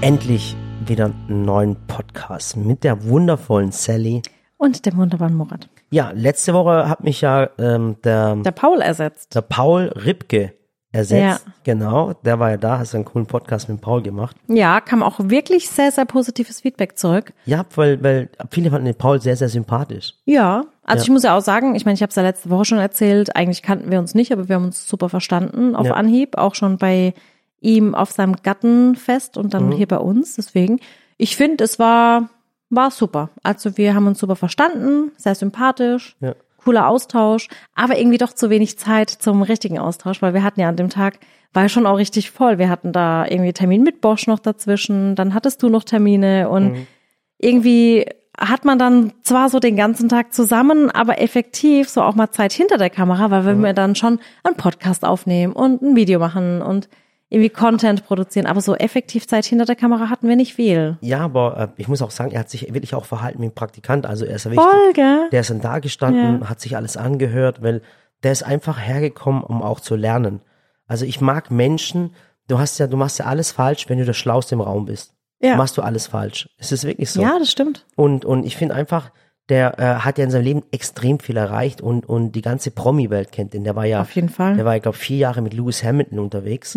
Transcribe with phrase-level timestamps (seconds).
[0.00, 4.22] endlich wieder einen neuen Podcast mit der wundervollen Sally.
[4.56, 5.68] Und dem wunderbaren Murat.
[5.90, 9.34] Ja, letzte Woche hat mich ja ähm, der, Der Paul ersetzt.
[9.34, 10.54] der Paul Ripke
[10.92, 11.44] ersetzt.
[11.46, 11.52] Ja.
[11.64, 14.36] Genau, der war ja da, hast einen coolen Podcast mit Paul gemacht.
[14.48, 17.32] Ja, kam auch wirklich sehr, sehr positives Feedback zurück.
[17.44, 20.14] Ja, weil, weil viele fanden den Paul sehr, sehr sympathisch.
[20.24, 21.04] Ja, also Ja.
[21.04, 23.36] ich muss ja auch sagen, ich meine, ich habe es ja letzte Woche schon erzählt,
[23.36, 25.94] eigentlich kannten wir uns nicht, aber wir haben uns super verstanden auf Ja.
[25.94, 27.14] Anhieb, auch schon bei
[27.60, 29.50] ihm auf seinem Gattenfest und Mhm.
[29.50, 30.36] dann hier bei uns.
[30.36, 30.80] Deswegen,
[31.18, 32.30] ich finde, es war,
[32.70, 33.30] war super.
[33.42, 36.34] Also wir haben uns super verstanden, sehr sympathisch, Ja.
[36.64, 40.68] cooler Austausch, aber irgendwie doch zu wenig Zeit zum richtigen Austausch, weil wir hatten ja
[40.68, 41.18] an dem Tag,
[41.52, 42.58] war ja schon auch richtig voll.
[42.58, 46.72] Wir hatten da irgendwie Termin mit Bosch noch dazwischen, dann hattest du noch Termine und
[46.72, 46.86] Mhm.
[47.38, 48.06] irgendwie
[48.38, 52.52] hat man dann zwar so den ganzen Tag zusammen, aber effektiv so auch mal Zeit
[52.52, 56.88] hinter der Kamera, weil wir dann schon einen Podcast aufnehmen und ein Video machen und
[57.30, 60.98] irgendwie Content produzieren, aber so effektiv Zeit hinter der Kamera hatten wir nicht viel.
[61.00, 63.54] Ja, aber äh, ich muss auch sagen, er hat sich wirklich auch verhalten wie ein
[63.54, 64.04] Praktikant.
[64.04, 66.50] Also er ist ja wirklich, Voll, der ist dann da gestanden, Ja.
[66.50, 67.82] hat sich alles angehört, weil
[68.24, 70.40] der ist einfach hergekommen, um auch zu lernen.
[70.88, 72.14] Also ich mag Menschen,
[72.48, 75.14] du hast ja, du machst ja alles falsch, wenn du der Schlauste im Raum bist.
[75.40, 75.56] Ja.
[75.56, 76.50] Machst du alles falsch.
[76.58, 77.22] Es ist wirklich so.
[77.22, 77.86] Ja, das stimmt.
[77.96, 79.10] Und, und ich finde einfach,
[79.50, 83.32] der äh, hat ja in seinem Leben extrem viel erreicht und, und die ganze Promi-Welt
[83.32, 83.64] kennt ihn.
[83.64, 84.52] Der war ja, Auf jeden Fall.
[84.52, 84.56] Mhm.
[84.56, 86.76] der war, ich glaube, vier Jahre mit Lewis Hamilton unterwegs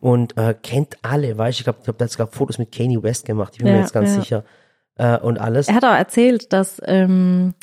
[0.00, 2.70] und äh, kennt alle, weißt du, ich glaube, ich glaub, der hat sogar Fotos mit
[2.70, 4.20] Kanye West gemacht, ich bin mir Ja, jetzt ganz ja.
[4.20, 4.44] sicher.
[4.96, 5.68] Äh, und alles.
[5.68, 7.54] Er hat auch erzählt, dass, ähm,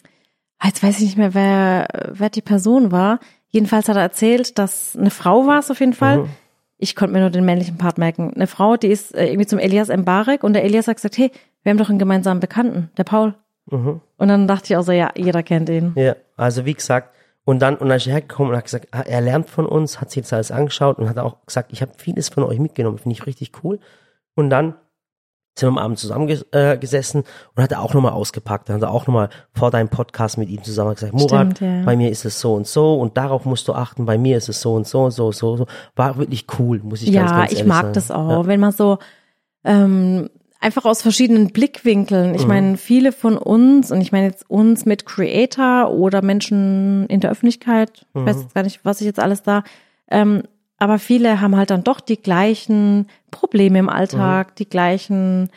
[0.57, 3.19] ah, jetzt weiß ich nicht mehr, wer, wer die Person war.
[3.49, 6.19] Jedenfalls hat er erzählt, dass eine Frau war es auf jeden Fall.
[6.19, 6.29] Mhm.
[6.77, 8.33] Ich konnte mir nur den männlichen Part merken.
[8.33, 11.31] Eine Frau, die ist äh, irgendwie zum Elias Mbarek und der Elias hat gesagt, hey,
[11.63, 13.35] wir haben doch einen gemeinsamen Bekannten, der Paul.
[13.71, 15.93] Und dann dachte ich auch so, ja, jeder kennt ihn.
[15.95, 17.13] Ja, also wie gesagt,
[17.45, 20.01] und dann, und dann ist er hergekommen und hat gesagt, ah, er lernt von uns,
[20.01, 22.97] hat sich jetzt alles angeschaut und hat auch gesagt, ich habe vieles von euch mitgenommen,
[22.97, 23.79] finde ich richtig cool.
[24.35, 24.75] Und dann
[25.57, 27.25] sind wir am Abend zusammengesessen äh,
[27.55, 28.69] und hat er auch nochmal ausgepackt.
[28.69, 31.83] Dann hat er auch nochmal vor deinem Podcast mit ihm zusammen gesagt, Murat, Stimmt, ja.
[31.85, 34.47] bei mir ist es so und so und darauf musst du achten, bei mir ist
[34.47, 35.65] es so und so und so, so, so.
[35.95, 37.93] War wirklich cool, muss ich ganz, Ja, ganz ich ehrlich mag sagen.
[37.93, 38.47] das auch, Ja.
[38.47, 38.99] wenn man so
[39.65, 42.29] ähm, einfach aus verschiedenen Blickwinkeln.
[42.29, 42.35] Mhm.
[42.35, 47.19] Ich meine, viele von uns, und ich meine jetzt uns mit Creator oder Menschen in
[47.21, 48.25] der Öffentlichkeit, ich Mhm.
[48.25, 49.63] weiß jetzt gar nicht, was ich jetzt alles da,
[50.11, 50.43] ähm,
[50.77, 54.55] aber viele haben halt dann doch die gleichen Probleme im Alltag, Mhm.
[54.59, 55.49] die gleichen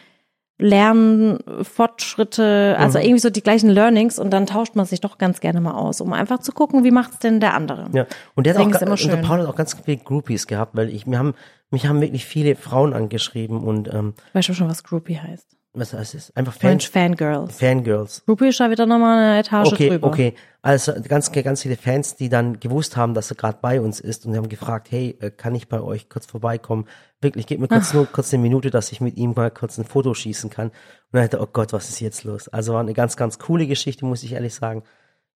[0.59, 3.05] Lernfortschritte, also Mhm.
[3.05, 6.01] irgendwie so die gleichen Learnings und dann tauscht man sich doch ganz gerne mal aus,
[6.01, 7.89] um einfach zu gucken, wie macht's denn der andere.
[7.93, 9.23] Ja, und der, hat Deswegen auch, ist immer schön.
[9.23, 11.35] Paul hat auch ganz viele Groupies gehabt, weil ich, mir haben,
[11.71, 15.57] mich haben wirklich viele Frauen angeschrieben und, ähm, Weißt du schon, was Groupie heißt?
[15.75, 16.37] Was heißt es?
[16.37, 17.59] Einfach Mensch, Fans, Fangirls.
[17.59, 18.23] Fangirls.
[18.27, 20.09] Groupie ist da wieder nochmal eine Etage Okay, drüber.
[20.09, 20.35] okay.
[20.61, 24.27] Also ganz, ganz viele Fans, die dann gewusst haben, dass er gerade bei uns ist
[24.27, 26.87] und die haben gefragt, hey, äh, kann ich bei euch kurz vorbeikommen?
[27.21, 29.85] Wirklich, gib mir kurz nur kurz eine Minute, dass ich mit ihm mal kurz ein
[29.85, 30.69] Foto schießen kann.
[30.69, 30.75] Und
[31.13, 32.49] dann hat er, oh Gott, was ist jetzt los?
[32.49, 34.83] Also war eine ganz, ganz coole Geschichte, muss ich ehrlich sagen.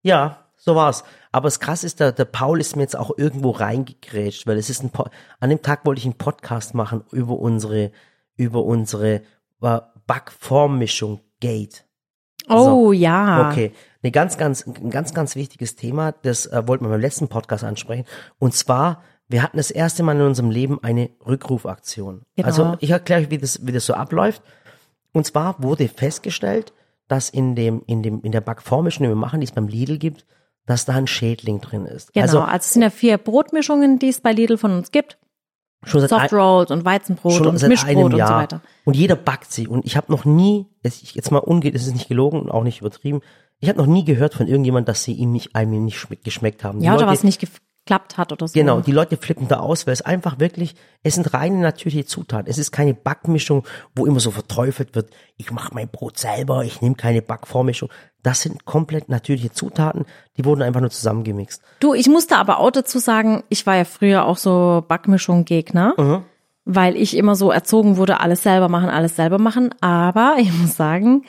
[0.02, 1.02] Ja, so war's.
[1.32, 4.68] Aber das krass ist, der, der Paul ist mir jetzt auch irgendwo reingegrätscht, weil es
[4.70, 5.06] ist ein po
[5.40, 7.90] an dem Tag wollte ich einen Podcast machen über unsere,
[8.36, 9.22] über unsere
[9.62, 11.84] äh, Backformmischung Gate.
[12.48, 13.50] Oh ja.
[13.50, 13.72] Okay,
[14.02, 17.64] eine ganz, ganz, ein ganz, ganz wichtiges Thema, das äh, wollten wir beim letzten Podcast
[17.64, 18.04] ansprechen.
[18.38, 22.22] Und zwar, wir hatten das erste Mal in unserem Leben eine Rückrufaktion.
[22.36, 22.46] Genau.
[22.46, 24.42] Also ich erkläre euch, wie das, wie das so abläuft.
[25.12, 26.72] Und zwar wurde festgestellt,
[27.08, 29.98] dass in dem, in dem, in der Backformischen, die wir machen, die es beim Lidl
[29.98, 30.26] gibt,
[30.66, 32.12] dass da ein Schädling drin ist.
[32.12, 35.16] Genau, Also also, es sind ja vier Brotmischungen, die es bei Lidl von uns gibt.
[35.84, 38.60] Schon seit, ein, Soft Rolls und Weizenbrot schon und seit Mischbrot und so weiter.
[38.84, 39.68] Und jeder backt sie.
[39.68, 42.80] Und ich habe noch nie, jetzt mal ungeht, es ist nicht gelogen und auch nicht
[42.80, 43.20] übertrieben,
[43.58, 46.62] ich habe noch nie gehört von irgendjemand, dass sie ihm nicht, einem nicht schme- geschmeckt
[46.64, 46.80] haben.
[46.80, 48.52] Die Ja, oder Leute- was nicht geklappt hat oder so.
[48.52, 52.50] Genau, die Leute flippen da aus, weil es einfach wirklich, es sind reine natürliche Zutaten.
[52.50, 53.64] Es ist keine Backmischung,
[53.94, 57.88] wo immer so verteufelt wird, ich mache mein Brot selber, ich nehme keine Backvormischung.
[58.26, 60.04] Das sind komplett natürliche Zutaten,
[60.36, 61.62] die wurden einfach nur zusammengemixt.
[61.78, 66.22] Du, ich musste aber auch dazu sagen, ich war ja früher auch so Backmischung-Gegner, Mhm.
[66.64, 69.72] weil ich immer so erzogen wurde, alles selber machen, alles selber machen.
[69.80, 71.22] Aber ich muss sagen,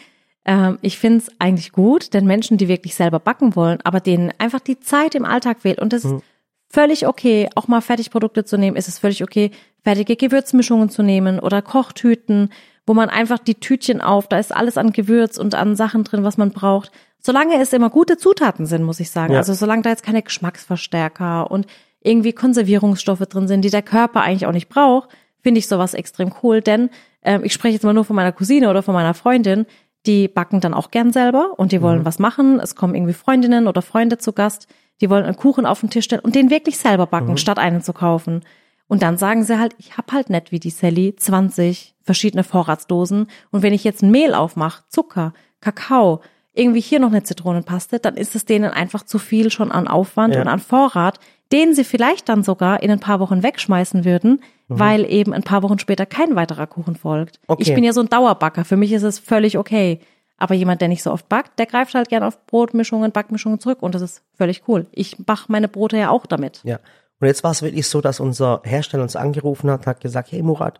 [0.46, 4.32] ähm, ich finde es eigentlich gut, denn Menschen, die wirklich selber backen wollen, aber denen
[4.40, 6.16] einfach die Zeit im Alltag fehlt und das Mhm.
[6.18, 6.24] ist
[6.70, 9.52] völlig okay, auch mal Fertigprodukte zu nehmen, ist es völlig okay,
[9.84, 12.50] fertige Gewürzmischungen zu nehmen oder Kochtüten,
[12.88, 16.24] wo man einfach die Tütchen auf, da ist alles an Gewürz und an Sachen drin,
[16.24, 16.92] was man braucht.
[17.20, 19.34] Solange es immer gute Zutaten sind, muss ich sagen.
[19.34, 19.40] Ja.
[19.40, 21.68] Also solange da jetzt keine Geschmacksverstärker und
[22.02, 25.10] irgendwie Konservierungsstoffe drin sind, die der Körper eigentlich auch nicht braucht,
[25.44, 26.62] finde ich sowas extrem cool.
[26.62, 26.90] Denn
[27.24, 29.66] ähm, ich spreche jetzt mal nur von meiner Cousine oder von meiner Freundin,
[30.06, 32.62] die backen dann auch gern selber und die wollen was machen.
[32.62, 34.68] Es kommen irgendwie Freundinnen oder Freunde zu Gast,
[35.02, 37.82] die wollen einen Kuchen auf den Tisch stellen und den wirklich selber backen, statt einen
[37.82, 38.44] zu kaufen.
[38.88, 43.28] Und dann sagen sie halt, ich hab halt nicht wie die Sally 20 verschiedene Vorratsdosen.
[43.52, 46.22] Und wenn ich jetzt ein Mehl aufmache, Zucker, Kakao,
[46.54, 50.34] irgendwie hier noch eine Zitronenpaste, dann ist es denen einfach zu viel schon an Aufwand
[50.36, 50.42] Ja.
[50.42, 51.20] und an Vorrat,
[51.52, 55.64] den sie vielleicht dann sogar in ein paar Wochen wegschmeißen würden, weil eben ein paar
[55.64, 57.40] Wochen später kein weiterer Kuchen folgt.
[57.48, 57.64] Okay.
[57.64, 58.66] Ich bin ja so ein Dauerbacker.
[58.66, 60.00] Für mich ist es völlig okay.
[60.38, 63.82] Aber jemand, der nicht so oft backt, der greift halt gern auf Brotmischungen, Backmischungen zurück
[63.82, 64.88] und das ist völlig cool.
[64.92, 66.62] Ich bach meine Brote ja auch damit.
[66.64, 66.80] Ja.
[67.20, 70.32] Und jetzt war es wirklich so, dass unser Hersteller uns angerufen hat und hat gesagt,
[70.32, 70.80] hey Murat,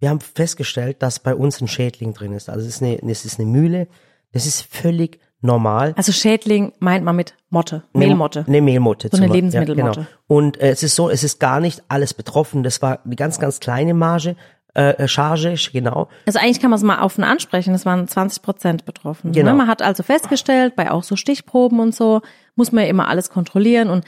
[0.00, 2.48] wir haben festgestellt, dass bei uns ein Schädling drin ist.
[2.48, 3.86] Also es ist eine, es ist eine Mühle.
[4.32, 5.94] Das ist völlig normal.
[5.96, 8.44] Also Schädling meint man mit Motte, Mehlmotte.
[8.46, 9.08] Eine Mehlmotte.
[9.12, 10.00] So eine Lebensmittelmotte.
[10.00, 10.16] Ja, genau.
[10.26, 12.62] Und äh, es ist so, es ist gar nicht alles betroffen.
[12.62, 14.36] Das war eine ganz, ganz kleine Marge,
[14.74, 16.08] äh, äh, Charge, genau.
[16.26, 19.32] Also eigentlich kann man es mal offen ansprechen, es waren 20 Prozent betroffen.
[19.32, 19.50] Genau.
[19.50, 19.56] Ne?
[19.56, 22.20] Man hat also festgestellt, bei auch so Stichproben und so,
[22.54, 24.04] muss man ja immer alles kontrollieren und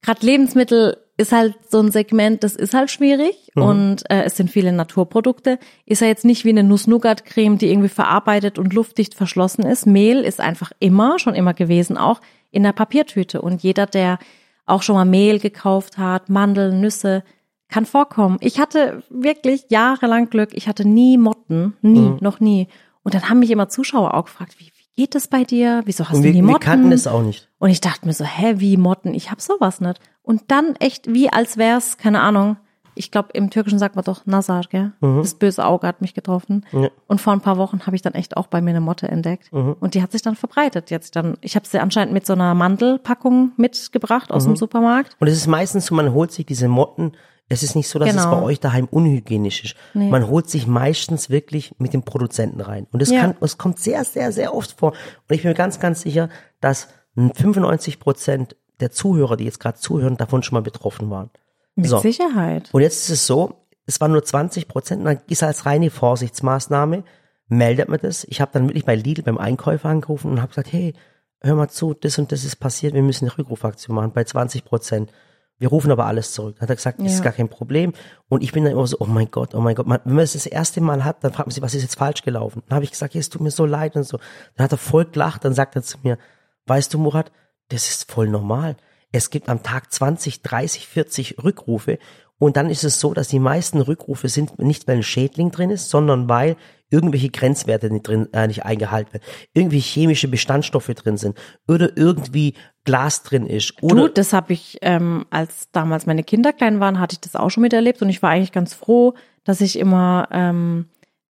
[0.00, 4.50] gerade Lebensmittel ist halt so ein Segment, das ist halt schwierig und äh, es sind
[4.50, 5.58] viele Naturprodukte.
[5.86, 9.86] Ist ja jetzt nicht wie eine Nuss-Nougat-Creme, die irgendwie verarbeitet und luftdicht verschlossen ist.
[9.86, 12.20] Mehl ist einfach immer, schon immer gewesen auch,
[12.50, 14.18] in der Papiertüte und jeder, der
[14.66, 17.22] auch schon mal Mehl gekauft hat, Mandeln, Nüsse,
[17.68, 18.36] kann vorkommen.
[18.40, 20.50] Ich hatte wirklich jahrelang Glück.
[20.52, 21.76] Ich hatte nie Motten.
[21.82, 22.68] Nie, noch nie.
[23.02, 25.82] Und dann haben mich immer Zuschauer auch gefragt, wie, wie geht das bei dir?
[25.84, 26.60] Wieso hast Und du wir, wir Motten?
[26.60, 27.48] kannten es auch nicht.
[27.58, 29.14] Und ich dachte mir so, hä, wie Motten?
[29.14, 30.00] Ich hab sowas nicht.
[30.22, 32.56] Und dann echt wie als wär's, keine Ahnung.
[32.98, 34.92] Ich glaube, im Türkischen sagt man doch Nazar, gell?
[35.02, 36.64] Das böse Auge hat mich getroffen.
[36.72, 36.78] Mhm.
[36.82, 36.88] Ja.
[36.88, 36.94] Mhm.
[37.08, 39.52] Und vor ein paar Wochen habe ich dann echt auch bei mir eine Motte entdeckt.
[39.52, 40.90] Und die hat sich dann verbreitet.
[40.90, 44.52] Jetzt dann, ich habe sie anscheinend mit so einer Mandelpackung mitgebracht aus Mhm.
[44.52, 45.14] dem Supermarkt.
[45.20, 47.12] Und es ist meistens so, man holt sich diese Motten.
[47.48, 48.36] Es ist nicht so, dass es Genau.
[48.40, 49.76] bei euch daheim unhygienisch ist.
[49.94, 50.08] Nee.
[50.10, 52.86] Man holt sich meistens wirklich mit dem Produzenten rein.
[52.92, 53.20] Und es Ja.
[53.20, 54.90] kann, es kommt sehr, sehr, sehr oft vor.
[54.92, 56.28] Und ich bin mir ganz, ganz sicher,
[56.60, 61.30] dass 95 Prozent der Zuhörer, die jetzt gerade zuhören, davon schon mal betroffen waren.
[61.76, 61.98] Mit So.
[61.98, 62.68] Sicherheit.
[62.72, 63.54] Und jetzt ist es so,
[63.86, 67.04] es waren nur 20 Prozent, dann ist als reine Vorsichtsmaßnahme,
[67.48, 68.24] meldet man das.
[68.24, 70.94] Ich habe dann wirklich bei Lidl beim Einkäufer angerufen und habe gesagt, hey,
[71.40, 74.64] hör mal zu, das und das ist passiert, wir müssen eine Rückrufaktion machen bei 20
[74.64, 75.12] Prozent.
[75.58, 76.56] Wir rufen aber alles zurück.
[76.56, 77.24] Dann hat er gesagt, das ist Ja.
[77.24, 77.92] gar kein Problem.
[78.28, 79.86] Und ich bin dann immer so, oh mein Gott, oh mein Gott.
[79.86, 81.96] Man, wenn man es das erste Mal hat, dann fragt man sich, was ist jetzt
[81.96, 82.62] falsch gelaufen?
[82.68, 84.18] Dann habe ich gesagt, hey, es tut mir so leid und so.
[84.56, 86.18] Dann hat er voll gelacht, dann sagt er zu mir,
[86.66, 87.32] weißt du, Murat,
[87.68, 88.76] das ist voll normal.
[89.12, 91.98] Es gibt am Tag 20, 30, 40 Rückrufe
[92.38, 95.70] und dann ist es so, dass die meisten Rückrufe sind nicht, weil ein Schädling drin
[95.70, 96.56] ist, sondern weil
[96.90, 99.24] irgendwelche Grenzwerte nicht drin, äh, nicht eingehalten werden,
[99.54, 101.36] irgendwie chemische Bestandstoffe drin sind
[101.66, 102.54] oder irgendwie
[102.84, 107.00] Glas drin ist oder Du, das habe ich, ähm, als damals meine Kinder klein waren,
[107.00, 110.28] hatte ich das auch schon miterlebt und ich war eigentlich ganz froh, dass ich immer
[110.30, 110.86] ähm,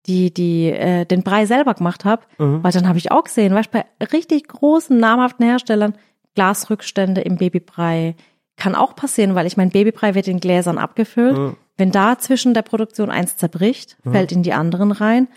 [0.07, 2.63] die, die, äh, den Brei selber gemacht habe, Mhm.
[2.63, 5.95] weil dann habe ich auch gesehen, weißt bei richtig großen, namhaften Herstellern,
[6.35, 8.15] Glasrückstände im Babybrei
[8.57, 11.37] kann auch passieren, weil ich mein Babybrei wird in Gläsern abgefüllt.
[11.37, 11.57] Mhm.
[11.77, 15.29] Wenn da zwischen der Produktion eins zerbricht, fällt in die anderen rein.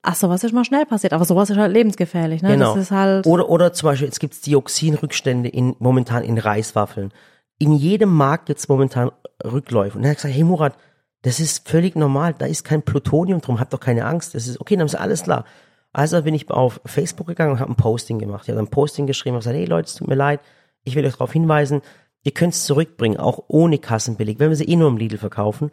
[0.00, 2.52] Ach, sowas ist mal schnell passiert, aber sowas ist halt lebensgefährlich, ne?
[2.52, 2.74] Genau.
[2.74, 3.26] Das ist halt.
[3.26, 7.12] Oder, oder zum Beispiel, jetzt gibt's Dioxinrückstände in, momentan in Reiswaffeln.
[7.58, 9.12] In jedem Markt gibt's momentan
[9.44, 9.96] Rückläufe.
[9.98, 10.74] Und er hat gesagt, hey Murat,
[11.22, 14.34] das ist völlig normal, da ist kein Plutonium drum, habt doch keine Angst.
[14.34, 15.44] Das ist okay, dann ist alles klar.
[15.92, 18.44] Also bin ich auf Facebook gegangen und habe ein Posting gemacht.
[18.44, 20.40] Ich habe ein Posting geschrieben und gesagt, hey Leute, es tut mir leid,
[20.84, 21.82] ich will euch darauf hinweisen,
[22.22, 25.70] ihr könnt es zurückbringen, auch ohne Kassenbeleg, wenn wir sie eh nur im Lidl verkaufen.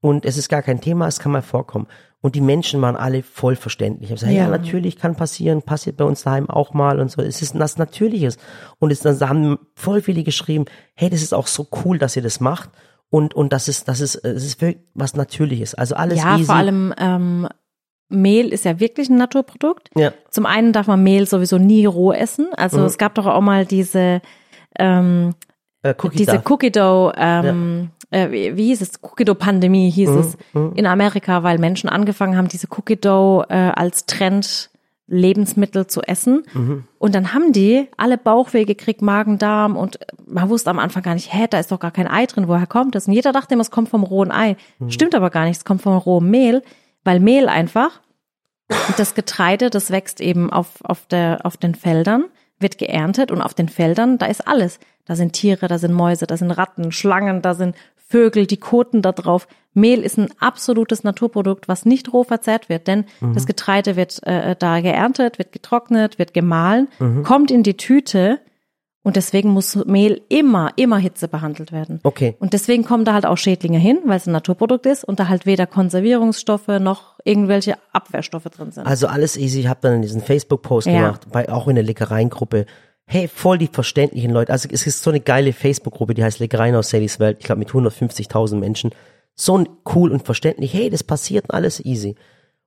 [0.00, 1.86] Und es ist gar kein Thema, es kann mal vorkommen.
[2.20, 4.04] Und die Menschen waren alle voll verständlich.
[4.04, 4.44] Ich habe gesagt, ja.
[4.44, 4.48] Ja.
[4.50, 7.22] natürlich kann passieren, passiert bei uns daheim auch mal und so.
[7.22, 8.36] Es ist was Natürliches.
[8.78, 12.22] Und es, dann haben voll viele geschrieben, hey, das ist auch so cool, dass ihr
[12.22, 12.70] das macht.
[13.10, 15.74] Und, und das ist, das ist, es ist wirklich was Natürliches.
[15.74, 16.44] Also alles Ja, easy.
[16.46, 17.48] vor allem ähm,
[18.08, 19.88] Mehl ist ja wirklich ein Naturprodukt.
[19.96, 20.12] Ja.
[20.30, 22.48] Zum einen darf man Mehl sowieso nie roh essen.
[22.56, 22.84] Also Mhm.
[22.86, 24.20] es gab doch auch mal diese
[24.78, 25.34] ähm,
[25.90, 26.42] äh, Cookie diese.
[26.48, 28.92] Cookie Dough, ähm, äh, wie, wie hieß es?
[29.02, 30.18] Cookie Dough Pandemie hieß Mhm.
[30.18, 30.36] es
[30.74, 34.70] in Amerika, weil Menschen angefangen haben, diese Cookie Dough äh, als Trend
[35.08, 36.42] Lebensmittel zu essen.
[36.52, 36.84] Mhm.
[36.98, 41.14] Und dann haben die alle Bauchweh gekriegt, Magen, Darm und man wusste am Anfang gar
[41.14, 43.06] nicht, hä, da ist doch gar kein Ei drin, woher kommt das?
[43.06, 44.56] Und jeder dachte immer, es kommt vom rohen Ei.
[44.80, 44.90] Mhm.
[44.90, 46.62] Stimmt aber gar nicht, es kommt vom rohen Mehl,
[47.04, 48.00] weil Mehl einfach,
[48.96, 52.24] das Getreide, das wächst eben auf, auf, der, auf den Feldern,
[52.58, 54.80] wird geerntet und auf den Feldern, da ist alles.
[55.06, 57.74] Da sind Tiere, da sind Mäuse, da sind Ratten, Schlangen, da sind
[58.08, 59.48] Vögel, die koten da drauf.
[59.74, 64.56] Mehl ist ein absolutes Naturprodukt, was nicht roh verzehrt wird, denn das Getreide wird äh,
[64.58, 66.88] da geerntet, wird getrocknet, wird gemahlen,
[67.24, 68.38] kommt in die Tüte
[69.02, 72.00] und deswegen muss Mehl immer, immer Hitze behandelt werden.
[72.02, 72.34] Okay.
[72.40, 75.28] Und deswegen kommen da halt auch Schädlinge hin, weil es ein Naturprodukt ist und da
[75.28, 78.86] halt weder Konservierungsstoffe noch irgendwelche Abwehrstoffe drin sind.
[78.86, 79.60] Also alles easy.
[79.60, 80.92] Ich habe dann diesen Facebook-Post Ja.
[81.02, 82.66] gemacht, bei, auch in der Leckereiengruppe.
[83.08, 84.52] Hey, voll die verständlichen Leute.
[84.52, 87.38] Also es ist so eine geile Facebook-Gruppe, die heißt Leckereien aus Sallys Welt.
[87.38, 88.90] Ich glaube mit 150.000 Menschen.
[89.38, 92.16] so cool und verständlich, hey, das passiert alles easy.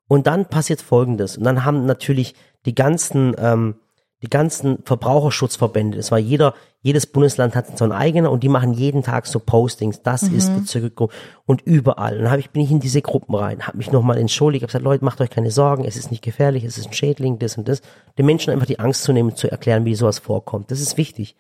[0.08, 1.38] Und dann passiert Folgendes.
[1.38, 3.76] Und dann haben natürlich die ganzen, ähm,
[4.22, 8.74] die ganzen Verbraucherschutzverbände, das war jeder, jedes Bundesland hat so ein eigener und die machen
[8.74, 10.36] jeden Tag so Postings, das mhm.
[10.36, 11.12] ist Verzögerung
[11.46, 12.18] und überall.
[12.18, 14.68] Und dann hab ich, bin ich in diese Gruppen rein, habe mich nochmal entschuldigt, habe
[14.68, 17.58] gesagt, Leute, macht euch keine Sorgen, es ist nicht gefährlich, es ist ein Schädling, das
[17.58, 17.82] und das.
[18.18, 20.70] Den Menschen einfach die Angst zu nehmen, zu erklären, wie sowas vorkommt.
[20.70, 21.38] Das ist wichtig.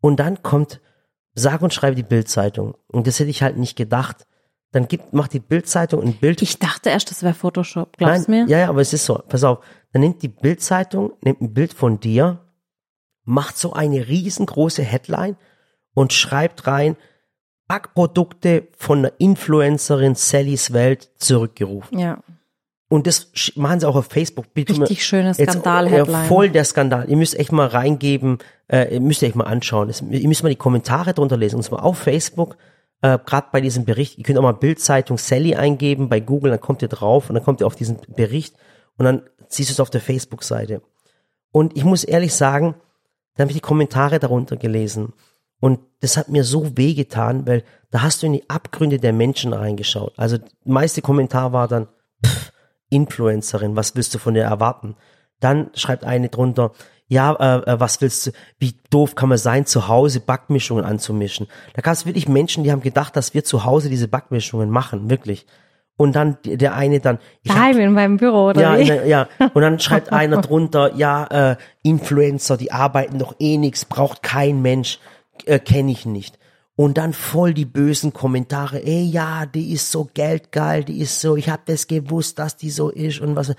[0.00, 0.80] Und dann kommt,
[1.34, 2.74] sag und schreibe die Bildzeitung.
[2.88, 4.26] Und das hätte ich halt nicht gedacht.
[4.72, 6.42] Dann gibt, macht die Bildzeitung ein Bild.
[6.42, 7.96] Ich dachte erst, das wäre Photoshop.
[7.96, 8.46] Glaubst du mir?
[8.46, 9.20] Ja, ja, aber es ist so.
[9.28, 9.58] Pass auf.
[9.92, 12.38] Dann nimmt die Bildzeitung, nimmt ein Bild von dir,
[13.24, 15.36] macht so eine riesengroße Headline
[15.94, 16.96] und schreibt rein,
[17.66, 21.98] Backprodukte von der Influencerin Sallys Welt zurückgerufen.
[21.98, 22.18] Ja.
[22.88, 24.52] Und das machen sie auch auf Facebook.
[24.52, 26.26] Bitte Richtig schöne Skandal-Headline.
[26.26, 27.08] Voll der Skandal.
[27.08, 29.86] Ihr müsst echt mal reingeben, äh, ihr müsst euch mal anschauen.
[29.86, 31.56] Das, ihr müsst mal die Kommentare drunter lesen.
[31.56, 32.56] Und zwar auf Facebook,
[33.02, 34.18] äh, gerade bei diesem Bericht.
[34.18, 37.44] Ihr könnt auch mal Bildzeitung Sally eingeben bei Google, dann kommt ihr drauf und dann
[37.44, 38.56] kommt ihr auf diesen Bericht
[38.96, 40.80] und dann siehst du es auf der Facebook-Seite.
[41.52, 42.74] Und ich muss ehrlich sagen,
[43.34, 45.12] dann habe ich die Kommentare darunter gelesen.
[45.60, 49.52] Und das hat mir so wehgetan, weil da hast du in die Abgründe der Menschen
[49.52, 50.14] reingeschaut.
[50.16, 51.88] Also, meiste Kommentar war dann,
[52.24, 52.52] pff,
[52.88, 54.96] Influencerin, was willst du von der erwarten?
[55.38, 56.72] Dann schreibt eine drunter,
[57.08, 61.48] ja, äh, äh, was willst du, wie doof kann man sein, zu Hause Backmischungen anzumischen.
[61.74, 65.10] Da gab es wirklich Menschen, die haben gedacht, dass wir zu Hause diese Backmischungen machen,
[65.10, 65.46] wirklich.
[66.00, 67.18] Und dann der eine dann.
[67.44, 68.62] Daheim in meinem Büro, oder?
[68.62, 69.06] Ja, wie?
[69.06, 69.28] Ja.
[69.52, 74.62] Und dann schreibt einer drunter, ja, äh, Influencer, die arbeiten doch eh nix, braucht kein
[74.62, 74.98] Mensch,
[75.44, 76.38] äh, kenne ich nicht
[76.74, 81.36] und dann voll die bösen Kommentare, ey ja, die ist so geldgeil, die ist so,
[81.36, 83.52] ich hab das gewusst, dass die so ist und was.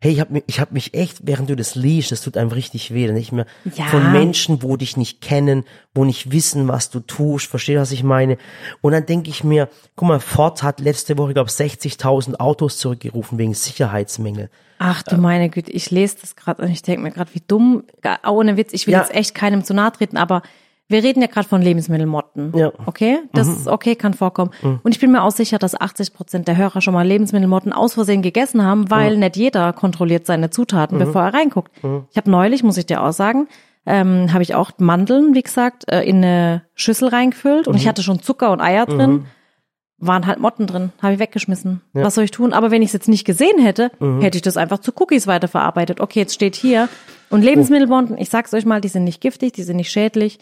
[0.00, 2.50] Hey, ich hab mich, ich hab mich echt, während du das liest, das tut einem
[2.50, 3.86] richtig weh, nicht mehr Ja.
[3.88, 8.04] von Menschen, wo dich nicht kennen, wo nicht wissen, was du tust, verstehst, was ich
[8.04, 8.38] meine?
[8.80, 13.38] Und dann denke ich mir, guck mal, Ford hat letzte Woche, glaube 60.000 Autos zurückgerufen
[13.38, 14.50] wegen Sicherheitsmängel.
[14.78, 17.82] Ach du meine Güte, ich lese das gerade und ich denke mir gerade, wie dumm,
[18.24, 19.00] ohne Witz, ich will Ja.
[19.00, 20.42] jetzt echt keinem zu nahe treten, aber
[20.88, 22.52] wir reden ja gerade von Lebensmittelmotten.
[22.56, 22.72] Ja.
[22.86, 23.18] Okay?
[23.32, 24.50] Das ist okay, kann vorkommen.
[24.62, 27.94] Und ich bin mir auch sicher, dass 80 Prozent der Hörer schon mal Lebensmittelmotten aus
[27.94, 31.72] Versehen gegessen haben, weil nicht jeder kontrolliert seine Zutaten, bevor er reinguckt.
[32.10, 33.48] Ich habe neulich, muss ich dir auch sagen,
[33.84, 38.02] ähm, habe ich auch Mandeln, wie gesagt, äh, in eine Schüssel reingefüllt und ich hatte
[38.02, 39.26] schon Zucker und Eier drin.
[40.00, 41.80] Waren halt Motten drin, habe ich weggeschmissen.
[41.92, 42.52] Was soll ich tun?
[42.52, 43.90] Aber wenn ich es jetzt nicht gesehen hätte,
[44.20, 46.00] hätte ich das einfach zu Cookies weiterverarbeitet.
[46.00, 46.88] Okay, jetzt steht hier.
[47.30, 50.38] Und Lebensmittelmotten, ich sag's euch mal, die sind nicht giftig, die sind nicht schädlich.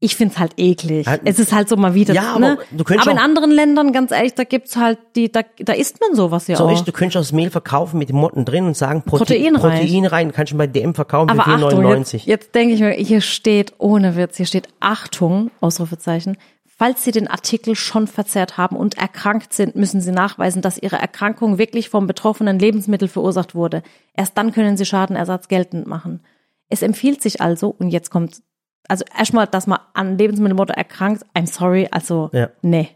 [0.00, 1.08] Ich find's halt eklig.
[1.08, 2.14] Halt- es ist halt so mal wieder.
[2.14, 2.58] Ja, aber ne?
[2.70, 6.00] du könntest aber in anderen Ländern, ganz ehrlich, da gibt's halt die, da, da isst
[6.00, 6.72] man sowas ja So auch.
[6.72, 9.56] ist, du könntest auch das Mehl verkaufen mit den Motten drin und sagen Prote Protein
[9.56, 9.80] rein.
[9.80, 12.12] Protein rein, kannst du bei DM verkaufen Aber für Achtung, 4,99.
[12.12, 16.36] jetzt, jetzt denke ich mir, hier steht, ohne Witz, hier steht Achtung, Ausrufezeichen.
[16.64, 20.94] Falls Sie den Artikel schon verzehrt haben und erkrankt sind, müssen Sie nachweisen, dass Ihre
[20.94, 23.82] Erkrankung wirklich vom betroffenen Lebensmittel verursacht wurde.
[24.14, 26.20] Erst dann können Sie Schadenersatz geltend machen.
[26.68, 28.42] Es empfiehlt sich also, und jetzt kommt,
[28.88, 32.48] also erstmal, dass man an Lebensmittelmotto erkrankt, I'm sorry, also, Ja.
[32.62, 32.88] nee.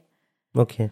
[0.54, 0.90] Okay,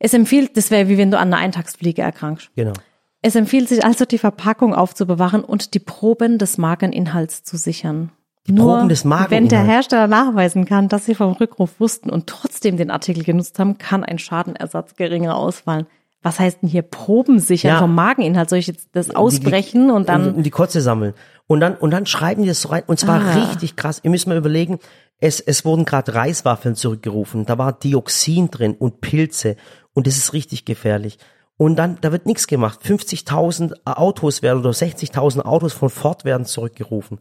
[0.00, 2.50] Es empfiehlt, das wäre wie wenn du an einer Eintagsfliege erkrankst.
[2.56, 2.72] genau.
[3.20, 8.12] Es empfiehlt sich also, die Verpackung aufzubewahren und die Proben des Mageninhalts zu sichern.
[8.46, 9.68] Die Proben des Wenn der Mageninhalts.
[9.68, 14.04] Hersteller nachweisen kann, dass sie vom Rückruf wussten und trotzdem den Artikel genutzt haben, kann
[14.04, 15.86] ein Schadenersatz geringer ausfallen.
[16.28, 17.78] Was heißt denn hier Proben sichern Ja.
[17.78, 18.50] vom Mageninhalt?
[18.50, 21.14] Soll ich jetzt das ausbrechen und dann und die Kotze sammeln.
[21.46, 22.82] Und dann, und dann schreiben die das so rein.
[22.86, 23.32] Und zwar Ah.
[23.32, 24.00] richtig krass.
[24.02, 24.78] Ihr müsst mal überlegen,
[25.20, 27.46] es, es wurden gerade Reiswaffeln zurückgerufen.
[27.46, 29.56] Da war Dioxin drin und Pilze.
[29.94, 31.18] Und das ist richtig gefährlich.
[31.56, 32.80] Und dann, da wird nichts gemacht.
[32.84, 37.18] 50.000 Autos werden oder 60.000 Autos von Ford werden zurückgerufen.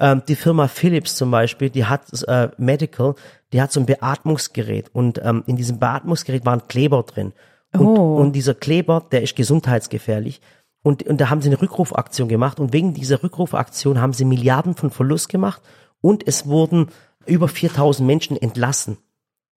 [0.00, 3.14] Ähm, die Firma Philips zum Beispiel, die hat äh, Medical,
[3.52, 4.90] die hat so ein Beatmungsgerät.
[4.92, 7.32] Und ähm, in diesem Beatmungsgerät waren Kleber drin.
[7.72, 8.16] Und, Oh.
[8.16, 10.40] und dieser Kleber, der ist gesundheitsgefährlich.
[10.82, 14.74] Und, und da haben sie eine Rückrufaktion gemacht und wegen dieser Rückrufaktion haben sie Milliarden
[14.74, 15.60] von Verlust gemacht
[16.00, 16.88] und es wurden
[17.26, 18.96] über 4000 Menschen entlassen.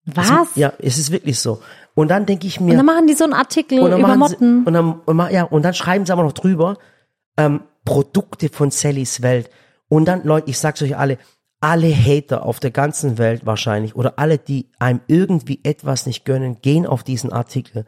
[0.05, 0.29] was?
[0.55, 1.61] Ja, es ist wirklich so.
[1.95, 4.15] Und dann denke ich mir, Und dann machen die so einen Artikel und dann über
[4.15, 4.63] machen sie, Motten.
[4.65, 6.77] und dann, und ja, und dann schreiben sie aber noch drüber,
[7.37, 9.49] ähm, Produkte von Sallys Welt.
[9.87, 11.17] Und dann, Leute, ich sag's euch alle,
[11.63, 16.57] alle Hater auf der ganzen Welt wahrscheinlich oder alle, die einem irgendwie etwas nicht gönnen,
[16.61, 17.85] gehen auf diesen Artikel.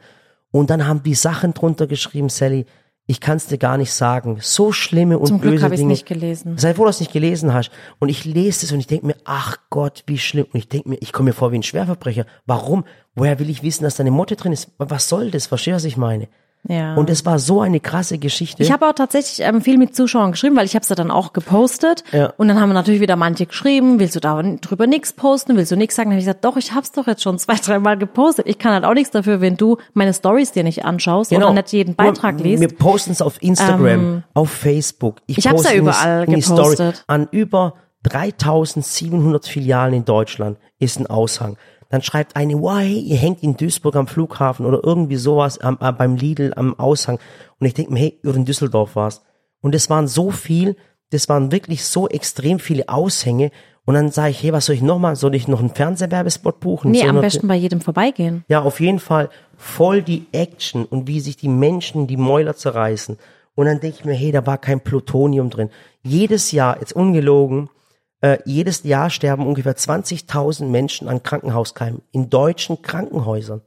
[0.50, 2.64] Und dann haben die Sachen drunter geschrieben, Sally,
[3.06, 4.38] ich kann's dir gar nicht sagen.
[4.40, 6.56] So schlimme und Zum Glück böse habe ich es nicht gelesen.
[6.56, 7.70] Sei froh, dass du es nicht gelesen hast.
[7.98, 10.46] Und ich lese es und ich denke mir, ach Gott, wie schlimm.
[10.50, 12.24] Und ich denke mir, ich komme mir vor wie ein Schwerverbrecher.
[12.46, 12.84] Warum?
[13.14, 14.70] Woher will ich wissen, dass da eine Motte drin ist?
[14.78, 15.46] Was soll das?
[15.46, 16.28] Verstehst du, was ich meine?
[16.68, 16.94] Ja.
[16.94, 18.62] Und es war so eine krasse Geschichte.
[18.62, 21.10] Ich habe auch tatsächlich ähm, viel mit Zuschauern geschrieben, weil ich habe es ja dann
[21.10, 22.02] auch gepostet.
[22.12, 22.32] Ja.
[22.36, 25.76] Und dann haben natürlich wieder manche geschrieben, willst du da drüber nichts posten, willst du
[25.76, 26.10] nichts sagen?
[26.10, 28.46] Dann habe ich gesagt, doch, ich hab's doch jetzt schon zwei, dreimal gepostet.
[28.48, 31.72] Ich kann halt auch nichts dafür, wenn du meine Stories dir nicht anschaust oder nicht
[31.72, 32.60] jeden Beitrag liest.
[32.60, 35.18] Wir posten es auf Instagram, auf Facebook.
[35.26, 36.96] ich hab's ja poste in die- überall in die gepostet.
[36.96, 37.04] Story.
[37.06, 41.56] An über 3700 Filialen in Deutschland ist ein Aushang.
[41.88, 45.78] Dann schreibt eine, wow, hey, ihr hängt in Duisburg am Flughafen oder irgendwie sowas am,
[45.80, 47.18] äh, beim Lidl am Aushang.
[47.60, 49.22] Und ich denke mir, hey, oder in Düsseldorf war's.
[49.60, 50.76] Und es waren so viel,
[51.10, 53.50] das waren wirklich so extrem viele Aushänge.
[53.84, 55.14] Und dann sage ich, hey, was soll ich nochmal?
[55.14, 56.90] Soll ich noch einen Fernsehwerbespot buchen?
[56.90, 58.44] nee, So am besten bei jedem vorbeigehen.
[58.48, 63.16] ja, auf jeden Fall voll die Action und wie sich die Menschen die Mäuler zerreißen.
[63.54, 65.70] Und dann denke ich mir, hey, da war kein Plutonium drin.
[66.02, 67.70] Jedes Jahr, jetzt ungelogen,
[68.20, 73.60] äh, jedes Jahr sterben ungefähr 20.000 Menschen an Krankenhauskeimen in deutschen Krankenhäusern.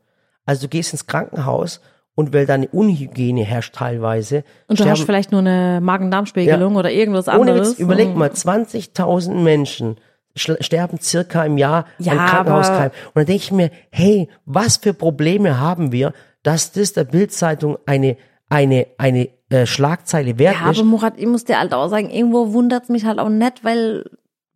[0.46, 1.82] Also du gehst ins Krankenhaus
[2.16, 4.38] und weil da eine Unhygiene herrscht teilweise,
[4.68, 6.80] Und du sterben, hast vielleicht nur eine Magen-Darm-Spiegelung Ja.
[6.80, 7.72] oder irgendwas ohne anderes.
[7.72, 8.18] Witz, überleg Mhm.
[8.18, 9.98] mal, 20.000 Menschen
[10.36, 12.92] sterben circa im Jahr Ja, an Krankenhauskeimen.
[13.08, 16.14] Und dann denke ich mir, hey, was für Probleme haben wir,
[16.44, 18.16] dass das der Bildzeitung eine,
[18.50, 20.80] eine, eine äh, Schlagzeile wert Ja, ist.
[20.80, 24.06] aber Murat, ich muss dir halt auch sagen, irgendwo wundert's mich halt auch nicht, weil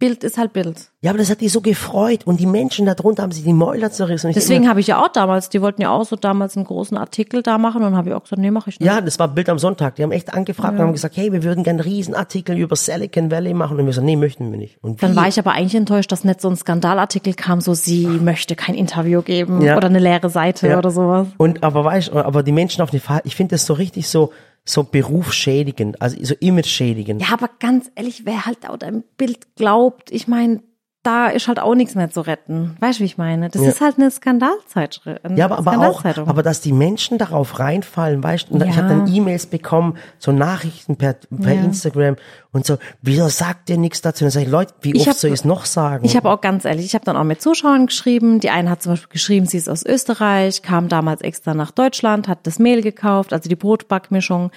[0.04, 0.90] Bild ist halt Bild.
[1.02, 3.90] Ja, aber das hat die so gefreut und die Menschen darunter haben sich die Mäuler
[3.92, 4.30] zerrissen.
[4.30, 6.98] Ich Deswegen habe ich ja auch damals, die wollten ja auch so damals einen großen
[6.98, 8.88] Artikel da machen und habe ich auch gesagt, nee, mache ich nicht.
[8.88, 9.96] ja, das war Bild am Sonntag.
[9.96, 13.32] Die haben echt angefragt und haben gesagt, hey, wir würden gerne einen Riesenartikel über Silicon
[13.32, 13.80] Valley machen.
[13.80, 14.78] Und wir so, nee, möchten wir nicht.
[14.82, 15.16] Und Dann wie?
[15.16, 18.76] war ich aber eigentlich enttäuscht, dass nicht so ein Skandalartikel kam, so sie möchte kein
[18.76, 19.78] Interview geben Ja.
[19.78, 20.78] oder eine leere Seite Ja.
[20.78, 21.28] oder sowas.
[21.38, 24.32] Und aber weißt aber die Menschen auf den Fall, ich finde das so richtig so,
[24.66, 27.22] so berufsschädigend, also so image-schädigend.
[27.22, 30.62] Ja, aber ganz ehrlich, wer halt auch dein Bild glaubt, ich meine,
[31.04, 32.78] da ist halt auch nichts mehr zu retten.
[32.80, 33.50] Weißt du, wie ich meine?
[33.50, 33.68] Das Ja.
[33.70, 35.22] ist halt eine Skandalzeitschrift.
[35.36, 38.84] Ja, aber, aber auch, aber dass die Menschen darauf reinfallen, weißt du, und ich Ja.
[38.84, 41.62] habe dann E-Mails bekommen, so Nachrichten per, per Ja.
[41.62, 42.16] Instagram
[42.52, 44.24] und so, wieso sagt ihr nichts dazu?
[44.24, 46.06] Und dann sage ich, Leute, wie Ich oft hab- soll ich es noch sagen?
[46.06, 48.40] Ich habe auch ganz ehrlich, ich habe dann auch mit Zuschauern geschrieben.
[48.40, 52.28] Die eine hat zum Beispiel geschrieben, sie ist aus Österreich, kam damals extra nach Deutschland,
[52.28, 54.52] hat das Mehl gekauft, also die Brotbackmischung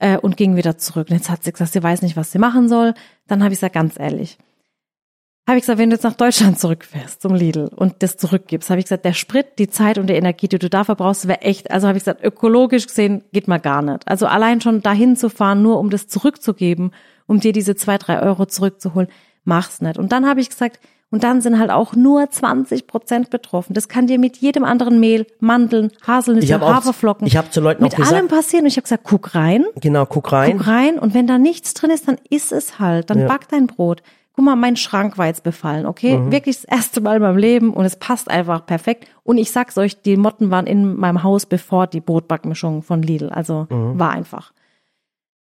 [0.00, 1.08] äh, und ging wieder zurück.
[1.10, 2.94] Und jetzt hat sie gesagt, sie weiß nicht, was sie machen soll.
[3.28, 4.36] Dann habe ich gesagt, ganz ehrlich,
[5.48, 8.78] habe ich gesagt, wenn du jetzt nach Deutschland zurückfährst zum Lidl und das zurückgibst, habe
[8.78, 11.70] ich gesagt, der Sprit, die Zeit und die Energie, die du da verbrauchst, wäre echt,
[11.70, 14.06] also habe ich gesagt, ökologisch gesehen geht mal gar nicht.
[14.06, 16.92] Also allein schon dahin zu fahren, nur um das zurückzugeben,
[17.26, 19.08] um dir diese zwei, drei Euro zurückzuholen,
[19.44, 19.98] mach's nicht.
[19.98, 20.78] Und dann habe ich gesagt,
[21.10, 23.74] und dann sind halt auch nur 20 Prozent betroffen.
[23.74, 27.82] Das kann dir mit jedem anderen Mehl, Mandeln, Ich Haselnüsse, Haferflocken, ich hab zu Leuten
[27.82, 28.64] mit auch gesagt- allem passieren.
[28.64, 30.56] Und ich habe gesagt, guck rein, genau, guck rein.
[30.56, 33.10] guck rein und wenn da nichts drin ist, dann iss es halt.
[33.10, 33.26] Dann Ja.
[33.28, 34.02] back dein Brot.
[34.34, 36.16] Guck mal, mein Schrank war jetzt befallen, okay?
[36.16, 36.32] Mhm.
[36.32, 39.06] Wirklich das erste Mal in meinem Leben und es passt einfach perfekt.
[39.24, 43.28] Und ich sag's euch, die Motten waren in meinem Haus bevor die Brotbackmischung von Lidl.
[43.28, 43.98] Also Mhm.
[43.98, 44.52] war einfach.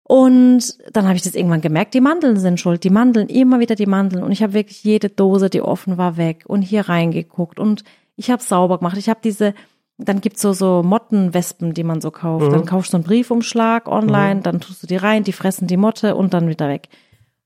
[0.09, 3.75] Und dann habe ich das irgendwann gemerkt, die Mandeln sind schuld, die Mandeln, immer wieder
[3.75, 4.23] die Mandeln.
[4.23, 7.83] Und ich habe wirklich jede Dose, die offen war, weg und hier reingeguckt und
[8.15, 8.97] ich habe sauber gemacht.
[8.99, 9.53] Ich habe diese,
[9.99, 12.53] dann gibt's so so Mottenwespen, die man so kauft.
[12.53, 16.15] Dann kaufst du einen Briefumschlag online, dann tust du die rein, die fressen die Motte
[16.15, 16.89] und dann wieder weg.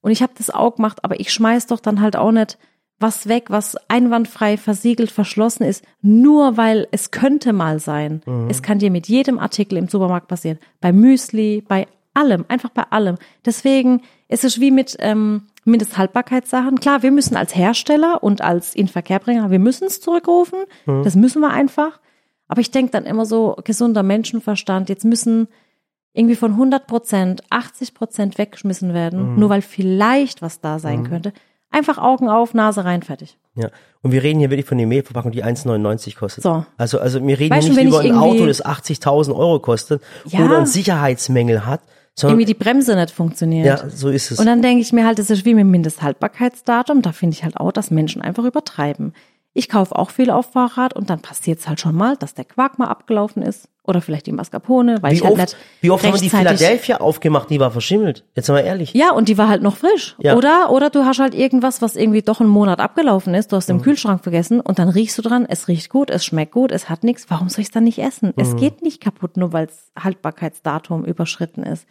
[0.01, 2.59] Und ich habe das auch gemacht, aber ich schmeiß doch dann halt auch nicht
[2.99, 8.21] was weg, was einwandfrei versiegelt, verschlossen ist, nur weil es könnte mal sein.
[8.51, 10.59] Es kann dir mit jedem Artikel im Supermarkt passieren.
[10.83, 13.17] Bei Müsli, bei allem, einfach bei allem.
[13.45, 16.79] Deswegen ist es wie mit ähm, Mindesthaltbarkeitssachen.
[16.79, 20.59] Klar, wir müssen als Hersteller und als Inverkehrbringer, wir müssen es zurückrufen.
[21.05, 22.01] Das müssen wir einfach.
[22.49, 25.49] Aber ich denke dann immer so, gesunder Menschenverstand, jetzt müssen
[26.13, 31.33] irgendwie von 100 Prozent 80 Prozent weggeschmissen werden, nur weil vielleicht was da sein könnte.
[31.71, 33.39] Einfach Augen auf, Nase rein, fertig.
[33.55, 33.69] Ja.
[34.03, 36.43] Und wir reden hier wirklich von der Mehlverpackung, die 1,99 kostet.
[36.43, 36.65] So.
[36.77, 40.45] Also, also wir reden Weißt hier nicht über ein Auto, das 80.000 Euro kostet Ja.
[40.45, 41.81] oder ein Sicherheitsmängel hat,
[42.17, 43.67] sondern, Irgendwie die Bremse nicht funktioniert.
[43.67, 44.41] ja, so ist es.
[44.41, 47.03] Und dann denke ich mir halt, das ist wie mit dem Mindesthaltbarkeitsdatum.
[47.03, 49.15] Da finde ich halt auch, dass Menschen einfach übertreiben.
[49.53, 52.45] Ich kaufe auch viel auf Fahrrad und dann passiert es halt schon mal, dass der
[52.45, 53.69] Quark mal abgelaufen ist.
[53.83, 56.31] Oder vielleicht die Mascarpone, weil wie ich halt oft, nicht wie oft haben wir die
[56.31, 58.25] Philadelphia aufgemacht, die war verschimmelt?
[58.37, 58.95] Jetzt mal ehrlich.
[58.95, 60.15] Ja, und die war halt noch frisch.
[60.21, 60.37] Ja.
[60.37, 63.69] Oder, oder du hast halt irgendwas, was irgendwie doch einen Monat abgelaufen ist, du hast
[63.69, 63.77] Mhm.
[63.77, 66.89] im Kühlschrank vergessen und dann riechst du dran, es riecht gut, es schmeckt gut, es
[66.89, 67.27] hat nichts.
[67.31, 68.29] Warum soll ich es dann nicht essen?
[68.29, 68.35] Mhm.
[68.43, 71.87] Es geht nicht kaputt, nur weil das Haltbarkeitsdatum überschritten ist.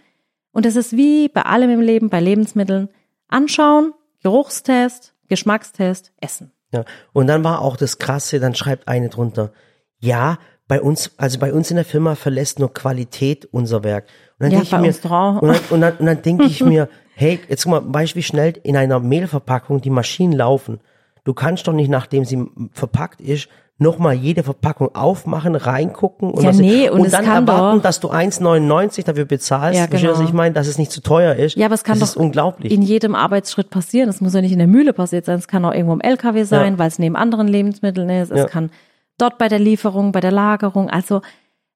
[0.53, 2.87] Und es ist wie bei allem im Leben, bei Lebensmitteln.
[3.27, 3.93] Anschauen,
[4.23, 6.51] Geruchstest, Geschmackstest, essen.
[6.71, 6.85] Ja.
[7.13, 9.51] Und dann war auch das Krasse, dann schreibt eine drunter,
[9.99, 14.05] ja, bei uns, also bei uns in der Firma verlässt nur Qualität unser Werk.
[14.37, 15.09] Und dann Ja, denke ich mir,
[15.41, 18.17] und dann, und dann, und dann denke ich mir, hey, jetzt guck mal, weißt du,
[18.17, 20.79] wie schnell in einer Mehlverpackung die Maschinen laufen?
[21.23, 26.51] Du kannst doch nicht, nachdem sie verpackt ist, nochmal jede Verpackung aufmachen, reingucken und, Ja,
[26.51, 29.79] nee, und es dann erwarten, doch- dass du 1,99 dafür bezahlst.
[29.79, 30.21] Ja, du, was genau.
[30.21, 31.55] ich meine, dass es nicht zu teuer ist.
[31.55, 32.71] Ja, aber es kann das doch ist unglaublich.
[32.71, 34.09] in jedem Arbeitsschritt passieren.
[34.09, 35.39] Es muss ja nicht in der Mühle passiert sein.
[35.39, 36.77] Es kann auch irgendwo im LKW sein, Ja.
[36.79, 38.31] weil es neben anderen Lebensmitteln ist.
[38.31, 38.45] Es Ja.
[38.45, 38.69] kann
[39.17, 40.89] dort bei der Lieferung, bei der Lagerung.
[40.89, 41.21] Also,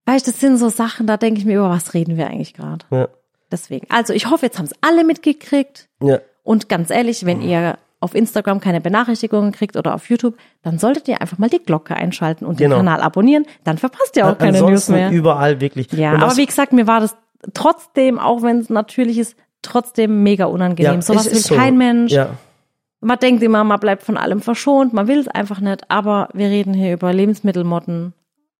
[0.05, 2.53] weißt du, das sind so Sachen, da denke ich mir, über was reden wir eigentlich
[2.53, 2.85] gerade?
[2.91, 3.07] ja.
[3.51, 3.85] Deswegen.
[3.91, 5.87] Also, ich hoffe, jetzt haben es alle mitgekriegt.
[6.01, 6.19] Ja.
[6.41, 11.07] Und ganz ehrlich, wenn ihr auf Instagram keine Benachrichtigungen kriegt oder auf YouTube, dann solltet
[11.07, 12.75] ihr einfach mal die Glocke einschalten und Genau.
[12.75, 13.45] den Kanal abonnieren.
[13.63, 15.11] Dann verpasst ihr auch keine News Ansonsten mehr.
[15.11, 15.91] überall wirklich.
[15.93, 17.15] Ja, aber wie gesagt, mir war das
[17.53, 21.01] trotzdem, auch wenn es natürlich ist, trotzdem mega unangenehm.
[21.01, 21.55] Sowas es will so.
[21.55, 22.11] kein Mensch.
[22.11, 22.31] Ja.
[23.01, 26.47] Man denkt immer, man bleibt von allem verschont, man will es einfach nicht, aber wir
[26.47, 28.13] reden hier über Lebensmittelmotten.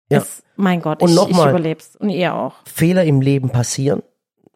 [0.10, 0.18] Ja.
[0.20, 1.96] Es, mein Gott, Und ich, noch ich überleb's.
[1.96, 2.56] Und ihr auch.
[2.66, 4.02] Fehler im Leben passieren.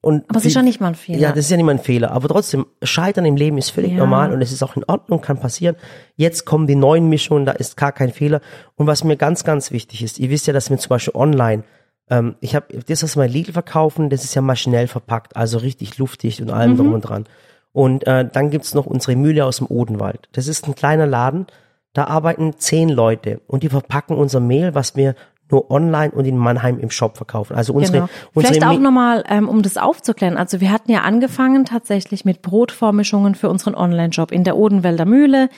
[0.07, 1.19] Und Aber es ist ja nicht mal ein Fehler.
[1.19, 2.11] Ja, das ist ja nicht mal ein Fehler.
[2.11, 3.97] Aber trotzdem, Scheitern im Leben ist völlig Ja.
[3.97, 5.75] normal und es ist auch in Ordnung, kann passieren.
[6.15, 8.39] Jetzt kommen die neuen Mischungen, da ist gar kein Fehler.
[8.75, 11.63] Und was mir ganz, ganz wichtig ist, ihr wisst ja, dass wir zum Beispiel online,
[12.09, 15.57] ähm, ich habe das, was wir in Lidl verkaufen, das ist ja maschinell verpackt, also
[15.57, 16.53] richtig luftdicht und Mhm.
[16.53, 17.25] allem drum und dran.
[17.73, 20.29] Und äh, dann gibt's noch unsere Mühle aus dem Odenwald.
[20.31, 21.47] Das ist ein kleiner Laden,
[21.93, 25.15] da arbeiten zehn Leute und die verpacken unser Mehl, was wir
[25.49, 27.55] nur online und in Mannheim im Shop verkaufen.
[27.55, 28.09] Also unsere, Genau.
[28.33, 30.35] unsere Vielleicht auch nochmal, ähm, um das aufzuklären.
[30.37, 35.49] Also wir hatten ja angefangen tatsächlich mit Brotvormischungen für unseren Online-Shop in der Odenwälder Mühle,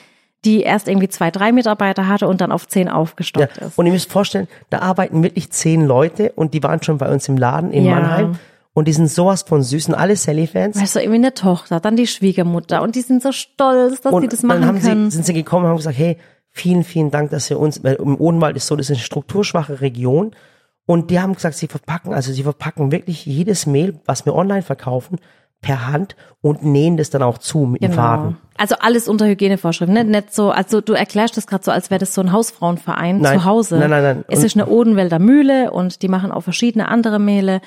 [0.46, 3.78] die erst irgendwie zwei, drei Mitarbeiter hatte und dann auf zehn Ja, aufgestockt ist.
[3.78, 7.28] und ihr müsst vorstellen, da arbeiten wirklich zehn Leute und die waren schon bei uns
[7.28, 7.96] im Laden in Ja.
[7.96, 8.40] Mannheim
[8.74, 10.80] und die sind sowas von süß und alle Sally-Fans.
[10.80, 14.22] Weißt du, irgendwie eine Tochter, dann die Schwiegermutter und die sind so stolz, dass Und
[14.22, 15.10] sie das machen dann haben können.
[15.10, 16.18] sie, sind sie gekommen und haben gesagt, hey,
[16.60, 19.82] vielen, vielen Dank, dass ihr uns, weil im Odenwald ist so, das ist eine strukturschwache
[19.82, 20.32] Region
[20.86, 24.62] und die haben gesagt, sie verpacken, also sie verpacken wirklich jedes Mehl, was wir online
[24.62, 25.18] verkaufen,
[25.62, 28.38] per Hand und nähen das dann auch zu mit dem Faden.
[28.58, 30.06] Also alles unter Hygienevorschriften, ne?
[30.06, 33.40] nicht so, also du erklärst das gerade so, als wäre das so ein Hausfrauenverein Nein.
[33.40, 33.78] zu Hause.
[33.78, 34.26] Nein, nein, nein.
[34.30, 37.60] Es Und- ist eine Odenwälder Mühle und die machen auch verschiedene andere Mehle.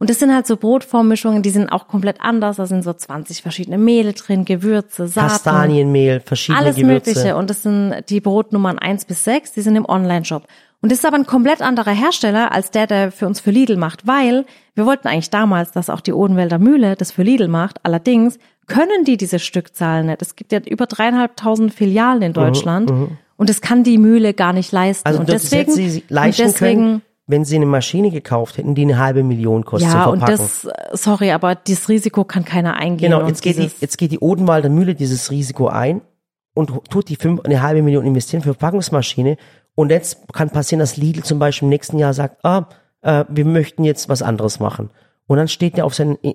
[0.00, 2.56] Und das sind halt so Brotvormischungen, die sind auch komplett anders.
[2.56, 5.28] Da sind so 20 verschiedene Mehle drin, Gewürze, Saaten.
[5.28, 7.10] Kastanienmehl, verschiedene Alles Gewürze.
[7.10, 7.36] Mögliche.
[7.36, 9.52] Und das sind die Brotnummern eins bis sechs.
[9.52, 10.44] die sind im Online-Shop.
[10.80, 13.76] Und das ist aber ein komplett anderer Hersteller als der, der für uns für Lidl
[13.76, 14.44] macht, weil
[14.76, 17.80] wir wollten eigentlich damals, dass auch die Odenwälder Mühle das für Lidl macht.
[17.82, 20.22] Allerdings können die diese Stückzahlen nicht.
[20.22, 22.92] Es gibt ja über dreieinhalbtausend Filialen in Deutschland.
[23.36, 25.08] Und das kann die Mühle gar nicht leisten.
[25.08, 28.74] Mhm, Also und deswegen, sie und leisten deswegen, können, wenn sie eine Maschine gekauft hätten,
[28.74, 33.10] die eine halbe Million kostet ja, und das, sorry, aber dieses Risiko kann keiner eingehen.
[33.10, 36.00] Genau, jetzt geht, die, jetzt geht die Odenwalder Mühle dieses Risiko ein
[36.54, 39.36] und tut die fünf, eine halbe Million investieren für Verpackungsmaschine.
[39.74, 42.66] Und jetzt kann passieren, dass Lidl zum Beispiel im nächsten Jahr sagt, ah,
[43.02, 44.90] äh, wir möchten jetzt was anderes machen.
[45.28, 46.34] Und dann steht der auf seinen, äh,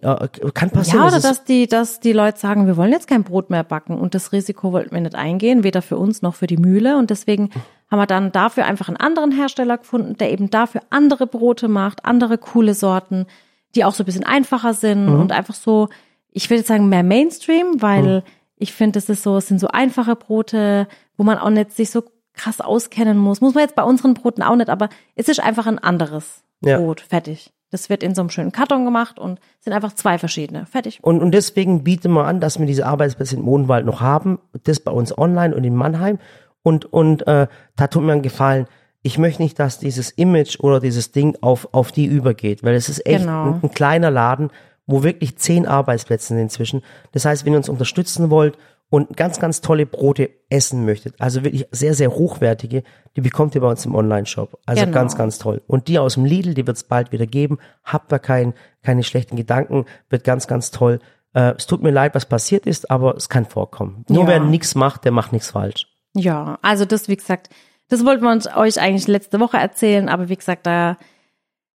[0.54, 3.24] kann passieren, Ja, oder dass dass die, dass die Leute sagen, wir wollen jetzt kein
[3.24, 6.46] Brot mehr backen und das Risiko wollten wir nicht eingehen, weder für uns noch für
[6.46, 7.50] die Mühle und deswegen
[7.94, 12.06] haben wir dann dafür einfach einen anderen Hersteller gefunden, der eben dafür andere Brote macht,
[12.06, 13.28] andere coole Sorten,
[13.76, 15.20] die auch so ein bisschen einfacher sind Mhm.
[15.22, 15.90] und einfach so,
[16.32, 18.22] ich jetzt sagen mehr Mainstream, weil Mhm.
[18.58, 21.92] ich finde, es ist so, es sind so einfache Brote, wo man auch nicht sich
[21.92, 22.04] so
[22.34, 23.42] krass auskennen muss.
[23.42, 26.80] Muss man jetzt bei unseren Broten auch nicht, aber es ist einfach ein anderes Ja.
[26.80, 27.52] Brot, fertig.
[27.70, 30.66] Das wird in so einem schönen Karton gemacht und sind einfach zwei verschiedene.
[30.68, 31.00] Fertig.
[31.04, 34.40] Und, und deswegen bieten wir an, dass wir diese Arbeitsplätze in Odenwald noch haben.
[34.64, 36.20] Das bei uns online und in Mannheim.
[36.63, 38.67] Und, und äh, da tut mir einen Gefallen.
[39.02, 42.88] Ich möchte nicht, dass dieses Image oder dieses Ding auf, auf die übergeht, weil es
[42.89, 43.45] ist echt Genau.
[43.56, 44.49] ein, ein kleiner Laden,
[44.88, 46.82] wo wirklich zehn Arbeitsplätze sind inzwischen.
[47.12, 48.58] Das heißt, wenn ihr uns unterstützen wollt
[48.89, 52.84] und ganz, ganz tolle Brote essen möchtet, also wirklich sehr, sehr hochwertige,
[53.17, 54.58] die bekommt ihr bei uns im Online-Shop.
[54.65, 54.93] Also Genau.
[54.93, 55.62] ganz, ganz toll.
[55.67, 57.58] Und die aus dem Lidl, die wird es bald wieder geben.
[57.84, 60.99] Habt da kein, keine schlechten Gedanken, wird ganz, ganz toll.
[61.34, 64.06] Äh, es tut mir leid, was passiert ist, aber es kann vorkommen.
[64.08, 64.28] Nur Ja.
[64.30, 65.88] wer nichts macht, der macht nichts falsch.
[66.13, 67.49] Ja, also das, wie gesagt,
[67.89, 70.97] das wollten wir uns euch eigentlich letzte Woche erzählen, aber wie gesagt, da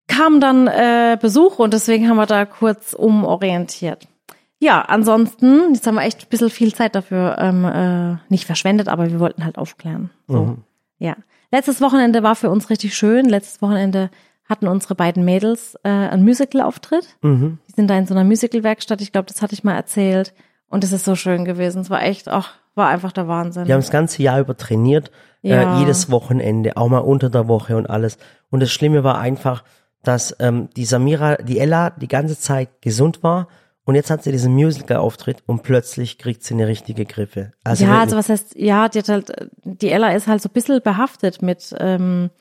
[0.08, 4.08] kam dann äh, Besuch und deswegen haben wir da kurz umorientiert.
[4.60, 8.88] Ja, ansonsten, jetzt haben wir echt ein bisschen viel Zeit dafür ähm, äh, nicht verschwendet,
[8.88, 10.12] aber wir wollten halt aufklären.
[10.28, 10.58] So.
[10.98, 11.16] Ja.
[11.52, 13.26] Letztes Wochenende war für uns richtig schön.
[13.26, 14.10] Letztes Wochenende
[14.48, 17.18] hatten unsere beiden Mädels äh, einen Musical-Auftritt.
[17.22, 17.60] Mhm.
[17.68, 19.02] Die sind da in so einer Musical-Werkstatt.
[19.02, 20.34] Ich glaube, das hatte ich mal erzählt.
[20.68, 21.82] Und es ist so schön gewesen.
[21.82, 23.66] Es war echt, ach, war einfach der Wahnsinn.
[23.66, 25.12] Die haben das ganze Jahr über trainiert,
[25.42, 25.78] Ja.
[25.78, 28.18] äh, jedes Wochenende, auch mal unter der Woche und alles.
[28.50, 29.64] Und das Schlimme war einfach,
[30.04, 33.48] dass ähm, die Samira, die Ella, die ganze Zeit gesund war.
[33.86, 37.52] Und jetzt hat sie diesen Musical-Auftritt und plötzlich kriegt sie eine richtige Grippe.
[37.64, 38.02] Also ja, wirklich.
[38.02, 41.76] also was heißt, ja, die halt, die Ella ist halt so ein bisschen behaftet mit
[41.80, 42.32] ähm,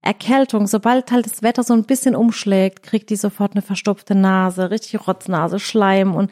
[0.00, 0.66] Erkältung.
[0.68, 5.06] Sobald halt das Wetter so ein bisschen umschlägt, kriegt die sofort eine verstopfte Nase, richtig
[5.06, 6.30] Rotznase, Schleim und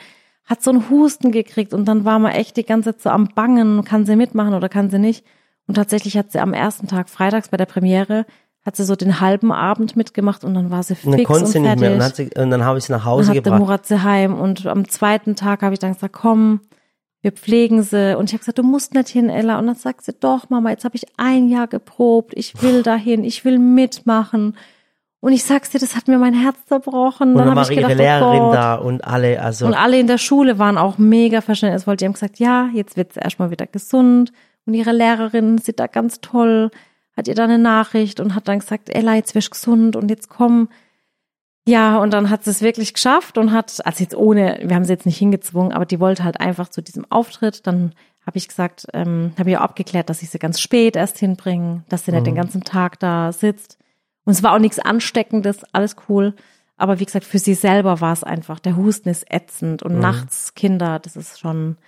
[0.51, 3.29] hat so einen Husten gekriegt und dann war man echt die ganze Zeit so am
[3.29, 5.25] Bangen, kann sie mitmachen oder kann sie nicht.
[5.69, 8.27] Und tatsächlich hat sie am ersten Tag, freitags bei der Premiere,
[8.67, 11.45] hat sie so den halben Abend mitgemacht und dann war sie Und dann fix konnte
[11.45, 11.93] und sie nicht mehr.
[11.93, 12.17] Und fertig.
[12.17, 13.61] dann, hat sie, und dann habe ich sie nach Dann Hause hat der gebracht.
[13.61, 16.61] Murat sie heim und am zweiten Tag habe ich dann gesagt, komm,
[17.23, 18.19] wir pflegen sie.
[18.19, 19.57] Und ich habe gesagt, du musst nicht hin, Ella.
[19.57, 22.33] Und dann sagt sie, doch, Mama, jetzt habe ich ein Jahr geprobt.
[22.35, 24.57] Ich will dahin, ich will mitmachen.
[25.21, 27.33] Und ich sag's dir, das hat mir mein Herz zerbrochen.
[27.33, 29.67] Und dann dann war ich ihre gedacht, Lehrerin oh da und alle, also.
[29.67, 31.97] Und alle in der Schule waren auch mega verständnisvoll.
[31.97, 34.33] Die haben gesagt, ja, jetzt wird sie erstmal wieder gesund.
[34.65, 36.71] Und ihre Lehrerin sieht da ganz toll,
[37.17, 40.11] hat ihr da eine Nachricht und hat dann gesagt, Ella, jetzt wirst du gesund und
[40.11, 40.69] jetzt komm.
[41.69, 44.85] Ja, und dann hat sie es wirklich geschafft und hat, also jetzt ohne, wir haben
[44.85, 47.67] sie jetzt nicht hingezwungen, aber die wollte halt einfach zu diesem Auftritt.
[47.67, 47.93] Dann
[48.27, 51.85] habe ich gesagt, ähm, habe ich auch abgeklärt, dass ich sie ganz spät erst hinbringe,
[51.91, 53.77] dass sie nicht den ganzen Tag da sitzt.
[54.31, 56.35] Und es war auch nichts Ansteckendes, alles cool.
[56.77, 60.55] Aber wie gesagt, für sie selber war es einfach, der Husten ist ätzend und nachts
[60.55, 61.79] Kinder, das ist schon,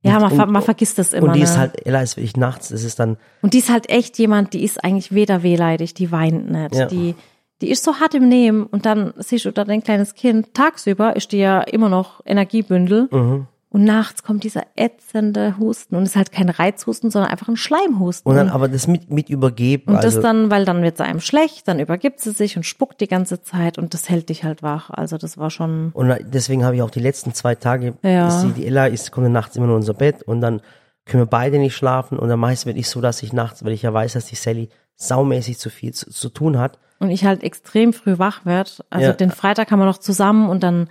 [0.00, 1.26] ja, man, Und- ver man vergisst das immer.
[1.26, 1.58] und die ist ne?
[1.58, 4.62] halt, Ella ist wirklich nachts, es ist dann, Und die ist halt echt jemand, die
[4.62, 6.76] ist eigentlich weder wehleidig, die weint nicht.
[6.76, 6.86] Ja.
[6.86, 7.16] Die,
[7.60, 10.54] die ist so hart im Nehmen und dann siehst du da dein kleines Kind.
[10.54, 13.48] Tagsüber ist die ja immer noch Energiebündel mhm.
[13.72, 17.56] Und nachts kommt dieser ätzende Husten und es ist halt kein Reizhusten, sondern einfach ein
[17.56, 18.28] Schleimhusten.
[18.28, 20.08] und dann aber das mit, mit übergeben, Und also.
[20.16, 23.06] das dann, weil dann wird es einem schlecht, dann übergibt sie sich und spuckt die
[23.08, 24.90] ganze Zeit und das hält dich halt wach.
[24.90, 28.28] Also das war schon, Und deswegen habe ich auch die letzten zwei Tage, Ja.
[28.28, 30.60] ist sie, die Ella ist, kommt nachts immer nur in unser Bett und dann
[31.06, 33.82] können wir beide nicht schlafen und dann meist wirklich so, dass ich nachts, weil ich
[33.82, 36.78] ja weiß, dass die Sally saumäßig zu viel zu, zu tun hat.
[36.98, 38.84] und ich halt extrem früh wach werd.
[38.90, 39.12] Also Ja.
[39.14, 40.88] den Freitag haben wir noch zusammen und dann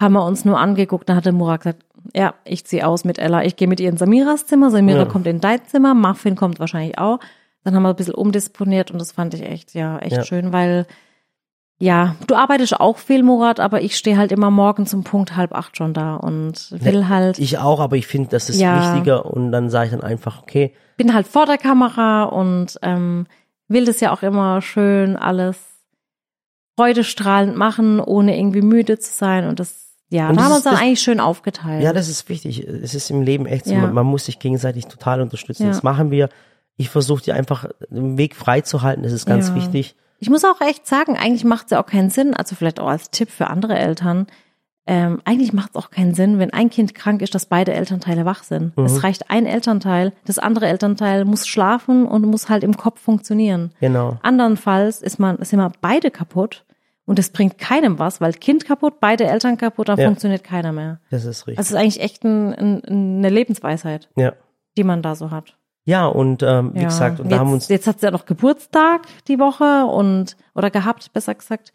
[0.00, 1.08] haben wir uns nur angeguckt.
[1.08, 3.44] Dann hat der Murat gesagt, ja, ich zieh aus mit Ella.
[3.44, 4.70] Ich gehe mit ihr in Samiras Zimmer.
[4.70, 5.04] Samira Ja.
[5.06, 5.94] kommt in dein Zimmer.
[5.94, 7.18] Muffin kommt wahrscheinlich auch.
[7.62, 10.24] Dann haben wir ein bisschen umdisponiert und das fand ich echt, ja, echt Ja.
[10.24, 10.86] schön, weil,
[11.78, 15.54] ja, du arbeitest auch viel, Murat, aber ich stehe halt immer morgen zum Punkt halb
[15.54, 18.76] acht schon da und will halt, Ich auch, aber ich finde, das ist Ja.
[18.76, 23.26] wichtiger und dann sage ich dann einfach, okay, bin halt vor der Kamera und ähm,
[23.68, 25.58] will das ja auch immer schön alles
[26.78, 29.46] freudestrahlend machen, ohne irgendwie müde zu sein.
[29.48, 31.82] Und das, ja, Und da haben wir uns dann eigentlich schön aufgeteilt.
[31.82, 32.66] ja, das ist wichtig.
[32.66, 33.80] Es ist im Leben echt so, Ja.
[33.82, 35.64] man, man muss sich gegenseitig total unterstützen.
[35.64, 35.68] Ja.
[35.70, 36.28] Das machen wir.
[36.76, 39.54] Ich versuche dir einfach den Weg frei zu halten, das ist ganz Ja.
[39.54, 39.94] wichtig.
[40.18, 42.88] Ich muss auch echt sagen, eigentlich macht es ja auch keinen Sinn, also vielleicht auch
[42.88, 44.26] als Tipp für andere Eltern,
[44.86, 48.24] ähm, eigentlich macht es auch keinen Sinn, wenn ein Kind krank ist, dass beide Elternteile
[48.26, 48.76] wach sind.
[48.76, 48.84] Mhm.
[48.84, 53.72] Es reicht ein Elternteil, das andere Elternteil muss schlafen und muss halt im Kopf funktionieren.
[53.80, 54.18] Genau.
[54.22, 56.64] Andernfalls ist man, sind immer beide kaputt
[57.06, 60.06] und es bringt keinem was, weil Kind kaputt, beide Eltern kaputt, dann Ja.
[60.06, 61.00] funktioniert keiner mehr.
[61.10, 61.56] Das ist richtig.
[61.58, 64.32] Das ist eigentlich echt ein, ein, eine Lebensweisheit, ja.
[64.76, 65.56] die man da so hat.
[65.86, 66.86] Ja, und ähm, wie Ja.
[66.86, 70.36] gesagt, und jetzt, da haben uns jetzt hat sie ja noch Geburtstag die Woche und
[70.54, 71.72] oder gehabt, besser gesagt.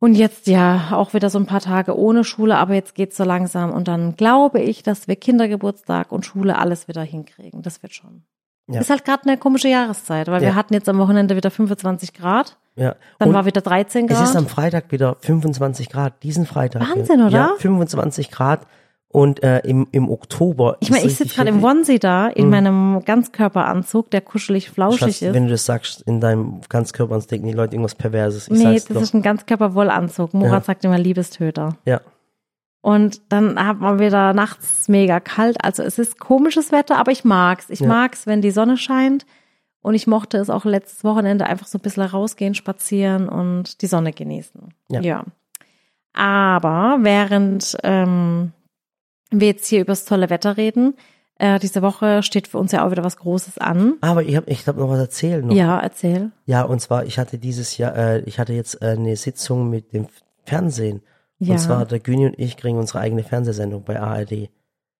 [0.00, 3.24] Und jetzt ja auch wieder so ein paar Tage ohne Schule, aber jetzt geht's so
[3.24, 7.62] langsam und dann glaube ich, dass wir Kindergeburtstag und Schule alles wieder hinkriegen.
[7.62, 8.22] Das wird schon.
[8.70, 8.80] Ja.
[8.80, 10.48] Ist halt gerade eine komische Jahreszeit, weil Ja.
[10.48, 12.94] wir hatten jetzt am Wochenende wieder 25 Grad, ja.
[13.18, 14.24] dann und war wieder 13 es Grad.
[14.28, 16.82] ist am Freitag wieder 25 Grad, diesen Freitag.
[16.82, 17.30] Wahnsinn, oder?
[17.30, 18.66] Ja, 25 Grad
[19.10, 20.76] und äh, im, im Oktober.
[20.80, 21.64] ich meine, ich sitze gerade im.
[21.64, 25.32] Onesie da, in meinem Ganzkörperanzug, der kuschelig flauschig Schatz, ist.
[25.34, 28.48] wenn du das sagst, in deinem Ganzkörper, dann denken die Leute irgendwas Perverses.
[28.48, 29.00] Ich nee, das doch.
[29.00, 30.34] ist ein Ganzkörperwollanzug.
[30.34, 30.60] Murat Ja.
[30.60, 31.76] sagt immer Liebestöter.
[31.86, 32.00] ja.
[32.80, 35.62] Und dann hat man wieder nachts mega kalt.
[35.64, 37.70] Also es ist komisches Wetter, aber ich mag's.
[37.70, 37.88] Ich Ja.
[37.88, 39.26] mag's, wenn die Sonne scheint.
[39.80, 43.86] Und ich mochte es auch letztes Wochenende einfach so ein bisschen rausgehen, spazieren und die
[43.86, 44.74] Sonne genießen.
[44.90, 45.24] Ja.
[46.12, 48.52] Aber während ähm,
[49.30, 50.94] wir jetzt hier übers tolle Wetter reden,
[51.38, 53.94] äh, diese Woche steht für uns ja auch wieder was Großes an.
[54.00, 55.46] Aber ich habe ich hab noch was erzählen.
[55.46, 55.54] Noch.
[55.54, 56.32] Ja, erzähl.
[56.46, 59.92] Ja, und zwar, ich hatte dieses Jahr, äh, ich hatte jetzt äh, eine Sitzung mit
[59.92, 60.08] dem
[60.44, 61.02] Fernsehen.
[61.38, 61.52] Ja.
[61.52, 64.50] Und zwar, der Güni und ich kriegen unsere eigene Fernsehsendung bei ARD.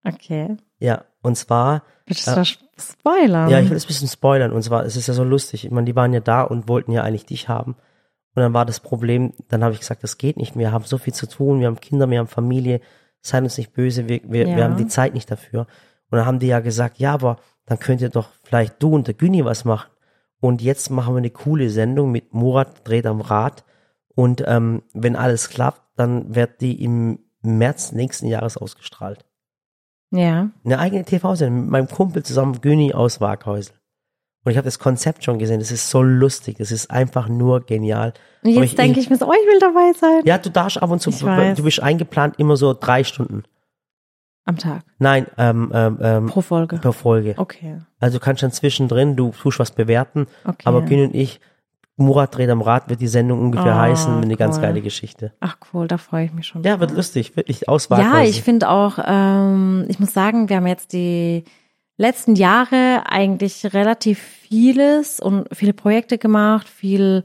[0.05, 0.57] Okay.
[0.79, 3.51] Ja, und zwar, Willst du das spoilern?
[3.51, 4.53] ja, ich will das ein bisschen spoilern.
[4.53, 5.64] Und zwar, es ist ja so lustig.
[5.64, 7.72] Ich meine, die waren ja da und wollten ja eigentlich dich haben.
[8.35, 10.57] Und dann war das Problem, dann habe ich gesagt, das geht nicht.
[10.57, 12.81] Wir haben so viel zu tun, wir haben Kinder, wir haben Familie,
[13.20, 14.57] seid uns nicht böse, wir, wir, Ja.
[14.57, 15.62] wir haben die Zeit nicht dafür.
[16.11, 19.09] Und dann haben die ja gesagt, ja, aber dann könnt ihr doch vielleicht du und
[19.09, 19.90] der Güni was machen.
[20.40, 23.64] Und jetzt machen wir eine coole Sendung mit Murat dreht am Rad.
[24.14, 29.24] Und ähm, wenn alles klappt, dann wird die im März nächsten Jahres ausgestrahlt.
[30.11, 30.50] ja.
[30.64, 33.74] Eine eigene TV-Sendung mit meinem Kumpel zusammen, Güni aus Waghäusel.
[34.44, 35.58] Und ich habe das Konzept schon gesehen.
[35.58, 36.56] Das ist so lustig.
[36.58, 38.14] Das ist einfach nur genial.
[38.42, 40.22] Und jetzt denke ich mir so, oh, ich will dabei sein.
[40.24, 43.42] Ja, du darfst ab und zu, Ich du bist eingeplant immer so drei Stunden.
[44.44, 44.82] Am Tag.
[44.98, 46.78] Nein, ähm, ähm, ähm, Pro Folge.
[46.78, 47.34] per Folge.
[47.37, 47.80] Okay.
[48.00, 50.62] Also du kannst dann zwischendrin, du tust was bewerten, Okay.
[50.64, 51.40] aber Güni und ich,
[51.98, 54.62] Murat dreht am Rad, wird die Sendung ungefähr Ah, heißen, eine ganz cool.
[54.62, 55.32] geile Geschichte.
[55.40, 56.62] Ach cool, da freue ich mich schon.
[56.62, 60.66] Ja, wird lustig, wirklich aus Ja, ich finde auch, ähm, ich muss sagen, wir haben
[60.68, 61.44] jetzt die
[61.96, 67.24] letzten Jahre eigentlich relativ vieles und viele Projekte gemacht, viel,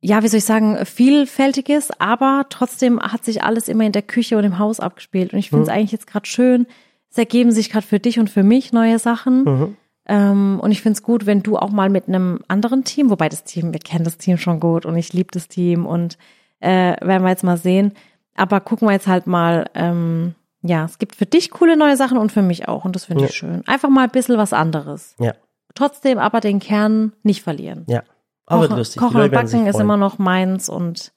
[0.00, 4.36] ja, wie soll ich sagen, vielfältiges, aber trotzdem hat sich alles immer in der Küche
[4.36, 5.32] und im Haus abgespielt.
[5.32, 6.66] Und ich finde es eigentlich jetzt gerade schön.
[7.10, 9.44] Es ergeben sich gerade für dich und für mich neue Sachen.
[9.44, 9.76] Mhm.
[10.08, 13.28] Ähm, und ich finde es gut, wenn du auch mal mit einem anderen Team, wobei
[13.28, 16.16] das Team, wir kennen das Team schon gut und ich liebe das Team und
[16.60, 17.92] äh, werden wir jetzt mal sehen.
[18.36, 22.18] Aber gucken wir jetzt halt mal, ähm, ja, es gibt für dich coole neue Sachen
[22.18, 23.28] und für mich auch und das finde Ja.
[23.30, 23.66] ich schön.
[23.66, 25.14] Einfach mal ein bisschen was anderes.
[25.18, 25.34] Ja,
[25.74, 27.84] Trotzdem aber den Kern nicht verlieren.
[27.88, 28.02] ja.
[28.48, 29.02] Aber Kochen, lustig.
[29.02, 31.12] Kochen und Backen ist immer noch meins und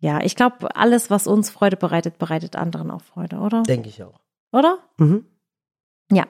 [0.00, 3.62] ja, ich glaube, alles, was uns Freude bereitet, bereitet anderen auch Freude, oder?
[3.62, 4.20] Denke ich auch.
[4.52, 4.76] Oder?
[4.98, 5.24] Mhm.
[6.12, 6.24] Ja.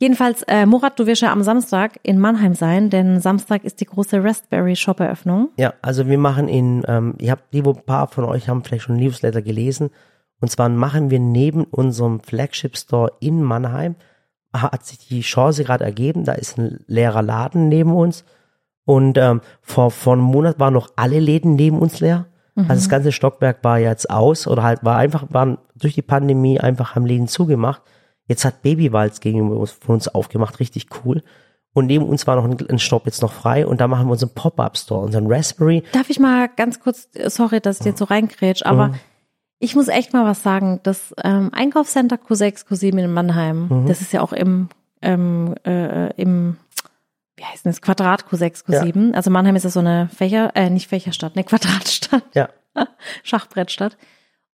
[0.00, 3.84] Jedenfalls, äh, Murat, du wirst ja am Samstag in Mannheim sein, denn Samstag ist die
[3.84, 5.50] große Raspberry Shop Eröffnung.
[5.56, 8.62] Ja, also wir machen in, ähm, ihr habt, die wo ein paar von euch haben
[8.62, 9.90] vielleicht schon Newsletter gelesen.
[10.40, 13.96] Und zwar machen wir neben unserem Flagship Store in Mannheim,
[14.52, 18.24] hat sich die Chance gerade ergeben, da ist ein leerer Laden neben uns.
[18.84, 22.26] Und ähm, vor, vor einem Monat waren noch alle Läden neben uns leer.
[22.56, 26.58] Also das ganze Stockwerk war jetzt aus oder halt war einfach, waren durch die Pandemie
[26.58, 27.82] einfach haben Läden zugemacht.
[28.28, 31.22] Jetzt hat Babywalz gegenüber uns, von uns aufgemacht, richtig cool.
[31.72, 34.12] Und neben uns war noch ein, ein Stopp jetzt noch frei und da machen wir
[34.12, 35.82] unseren Pop-Up-Store, unseren Raspberry.
[35.92, 38.94] Darf ich mal ganz kurz, sorry, dass ich dir jetzt so reinkrätsch, aber
[39.58, 40.80] ich muss echt mal was sagen.
[40.82, 44.68] Das ähm, Einkaufscenter Q6, Q7 in Mannheim, das ist ja auch im,
[45.02, 46.56] ähm, äh, im,
[47.36, 49.14] wie heißt denn das, Quadrat Q6, Q7.
[49.14, 52.24] Also Mannheim ist ja so eine Fächer, äh, nicht Fächerstadt, eine Quadratstadt.
[52.34, 52.48] Ja,
[53.22, 53.96] Schachbrettstadt.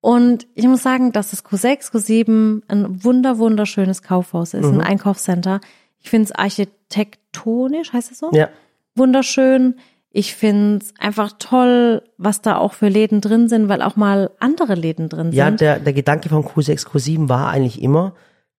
[0.03, 5.61] Und ich muss sagen, dass das Q6, Q7 ein wunder, wunderschönes Kaufhaus ist, ein Einkaufscenter.
[6.01, 8.29] Ich finde es architektonisch, heißt es so?
[8.33, 8.49] ja,
[8.95, 9.75] Wunderschön.
[10.11, 14.31] Ich finde es einfach toll, was da auch für Läden drin sind, weil auch mal
[14.41, 15.45] andere Läden drin ja.
[15.45, 15.61] sind.
[15.61, 18.13] Der, der Gedanke von Q6, Q7 war eigentlich immer,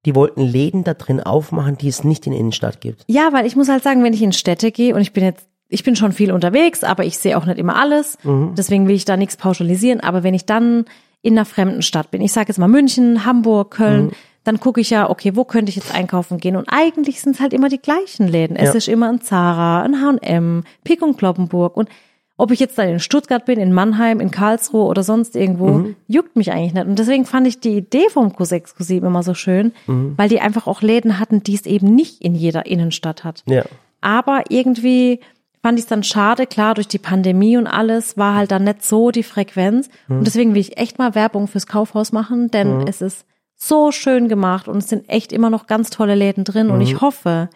[0.07, 3.05] die wollten Läden da drin aufmachen, die es nicht in der Innenstadt gibt.
[3.07, 5.47] Ja, weil ich muss halt sagen, wenn ich in Städte gehe und ich bin jetzt,
[5.69, 8.17] ich bin schon viel unterwegs, aber ich sehe auch nicht immer alles.
[8.57, 10.01] Deswegen will ich da nichts pauschalisieren.
[10.01, 10.87] Aber wenn ich dann
[11.25, 14.13] in einer fremden Stadt bin, ich sage jetzt mal München, Hamburg, Köln,
[14.45, 16.55] dann gucke ich ja, okay, wo könnte ich jetzt einkaufen gehen?
[16.57, 18.57] Und eigentlich sind es halt immer die gleichen Läden.
[18.57, 18.75] Es Ja.
[18.75, 21.89] ist immer ein Zara, ein H&M, Pick und Kloppenburg und
[22.37, 26.35] ob ich jetzt dann in Stuttgart bin, in Mannheim, in Karlsruhe oder sonst irgendwo, juckt
[26.37, 26.87] mich eigentlich nicht.
[26.87, 30.67] Und deswegen fand ich die Idee vom Q6, Q7 immer so schön, weil die einfach
[30.67, 33.45] auch Läden hatten, die es eben nicht in jeder Innenstadt hat.
[33.49, 33.63] Ja,
[34.01, 35.21] Aber irgendwie
[35.65, 38.85] fand ich es dann schade, klar, durch die Pandemie und alles war halt dann nicht
[38.85, 39.89] so die Frequenz.
[40.11, 43.25] Und deswegen will ich echt mal Werbung fürs Kaufhaus machen, denn es ist
[43.55, 46.69] so schön gemacht und es sind echt immer noch ganz tolle Läden drin.
[46.69, 47.49] Und ich hoffe,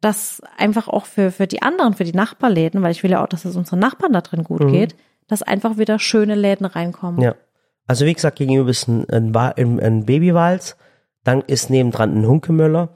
[0.00, 3.28] dass einfach auch für, für die anderen, für die Nachbarläden, weil ich will ja auch,
[3.28, 4.94] dass es unseren Nachbarn da drin gut geht,
[5.26, 7.20] dass einfach wieder schöne Läden reinkommen.
[7.20, 7.34] ja.
[7.88, 10.76] Also wie gesagt, gegenüber ist ein, ein, ein Babywalz,
[11.24, 12.90] dann ist nebendran ein Hunkemöller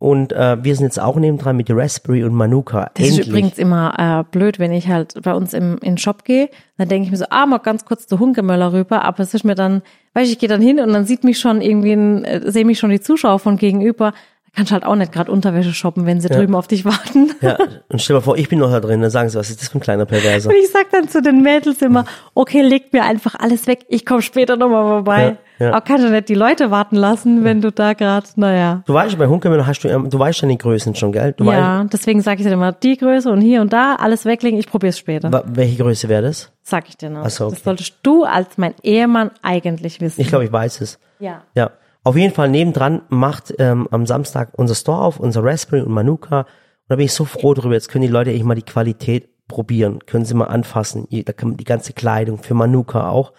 [0.00, 2.90] und äh, wir sind jetzt auch nebendran mit Raspberry und Manuka.
[2.94, 3.20] Das Endlich.
[3.20, 6.48] ist übrigens immer äh, blöd, wenn ich halt bei uns im, in den Shop gehe,
[6.78, 9.44] dann denke ich mir so, ah, mal ganz kurz zu Hunkemöller rüber, aber es ist
[9.44, 9.82] mir dann,
[10.14, 12.66] weiß ich, ich gehe dann hin und dann sieht mich schon irgendwie, ein, äh, sehen
[12.66, 16.06] mich schon die Zuschauer von gegenüber, da kannst du halt auch nicht gerade Unterwäsche shoppen,
[16.06, 17.32] wenn sie drüben auf dich warten.
[17.42, 17.58] Ja,
[17.90, 19.60] und stell dir mal vor, ich bin noch da drin, dann sagen sie, was ist
[19.60, 20.48] das für ein kleiner Perverser?
[20.48, 24.06] Und ich sag dann zu den Mädels immer, okay, legt mir einfach alles weg, ich
[24.06, 25.22] komme später nochmal vorbei.
[25.22, 25.68] Ja, ja.
[25.70, 28.82] Aber kannst du nicht die Leute warten lassen, wenn du da gerade, naja.
[28.86, 31.32] Du weißt, bei Hunkemöller hast du, du weißt deine Größen schon, gell?
[31.36, 34.58] Du Ja, deswegen sage ich dir immer, die Größe und hier und da, alles weglegen,
[34.58, 35.30] ich probier's später.
[35.30, 36.50] weißt, welche Größe wäre das?
[36.62, 37.24] Sag ich dir noch.
[37.24, 37.54] Ach so, okay.
[37.56, 40.20] Das solltest du als mein Ehemann eigentlich wissen.
[40.20, 40.98] Ich glaube, ich weiß es.
[41.20, 41.42] ja.
[41.54, 41.70] Ja,
[42.02, 46.40] auf jeden Fall nebendran macht ähm, am Samstag unser Store auf, unser Raspberry und Manuka.
[46.40, 46.46] Und
[46.88, 47.74] da bin ich so froh drüber.
[47.74, 51.06] Jetzt können die Leute echt mal die Qualität probieren, können sie mal anfassen.
[51.10, 53.32] Ihr- Da kann man die ganze Kleidung für Manuka auch.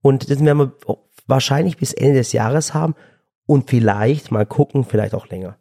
[0.00, 0.72] Und das werden wir
[1.26, 2.94] wahrscheinlich bis Ende des Jahres haben
[3.46, 5.56] und vielleicht mal gucken, vielleicht auch länger.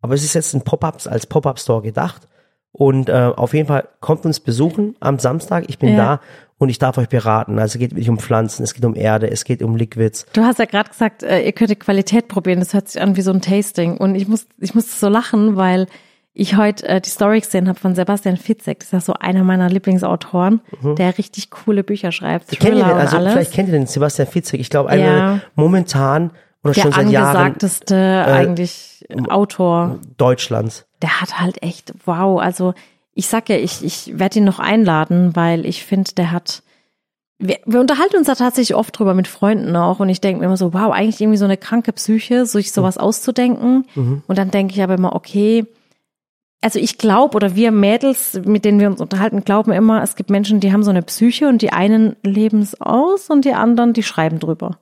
[0.00, 2.28] Aber es ist jetzt ein Pop-up als Pop-up-Store gedacht.
[2.72, 5.64] Und äh, auf jeden Fall kommt uns besuchen am Samstag.
[5.68, 5.96] Ich bin Ja.
[5.96, 6.20] da
[6.58, 7.58] und ich darf euch beraten.
[7.58, 10.26] Also es geht wirklich um Pflanzen, es geht um Erde, es geht um Liquids.
[10.32, 12.58] Du hast ja gerade gesagt, äh, ihr könntet Qualität probieren.
[12.58, 13.96] Das hört sich an wie so ein Tasting.
[13.96, 15.86] Und ich muss, ich musste so lachen, weil
[16.36, 18.80] ich heute äh, die Story gesehen habe von Sebastian Fitzek.
[18.80, 20.60] Das ist ja so einer meiner Lieblingsautoren,
[20.98, 22.52] der richtig coole Bücher schreibt.
[22.52, 23.32] Ihr Thriller den, also alles.
[23.32, 24.60] vielleicht kennt ihr den Sebastian Fitzek.
[24.60, 25.40] Ich glaube, einer Ja.
[25.54, 26.32] momentan
[26.64, 29.98] oder der schon seit Jahren angesagteste eigentlich Autor.
[30.16, 30.86] Deutschlands.
[31.02, 32.74] der hat halt echt, wow, also
[33.12, 36.62] ich sag ja, ich, ich werde ihn noch einladen, weil ich finde, der hat,
[37.38, 40.46] wir, wir unterhalten uns da tatsächlich oft drüber mit Freunden auch und ich denke mir
[40.46, 43.84] immer so, wow, eigentlich irgendwie so eine kranke Psyche, sich sowas auszudenken
[44.26, 45.66] und dann denke ich aber immer, okay,
[46.64, 50.30] also ich glaube oder wir Mädels, mit denen wir uns unterhalten, glauben immer, es gibt
[50.30, 53.92] Menschen, die haben so eine Psyche und die einen leben es aus und die anderen,
[53.92, 54.78] die schreiben drüber.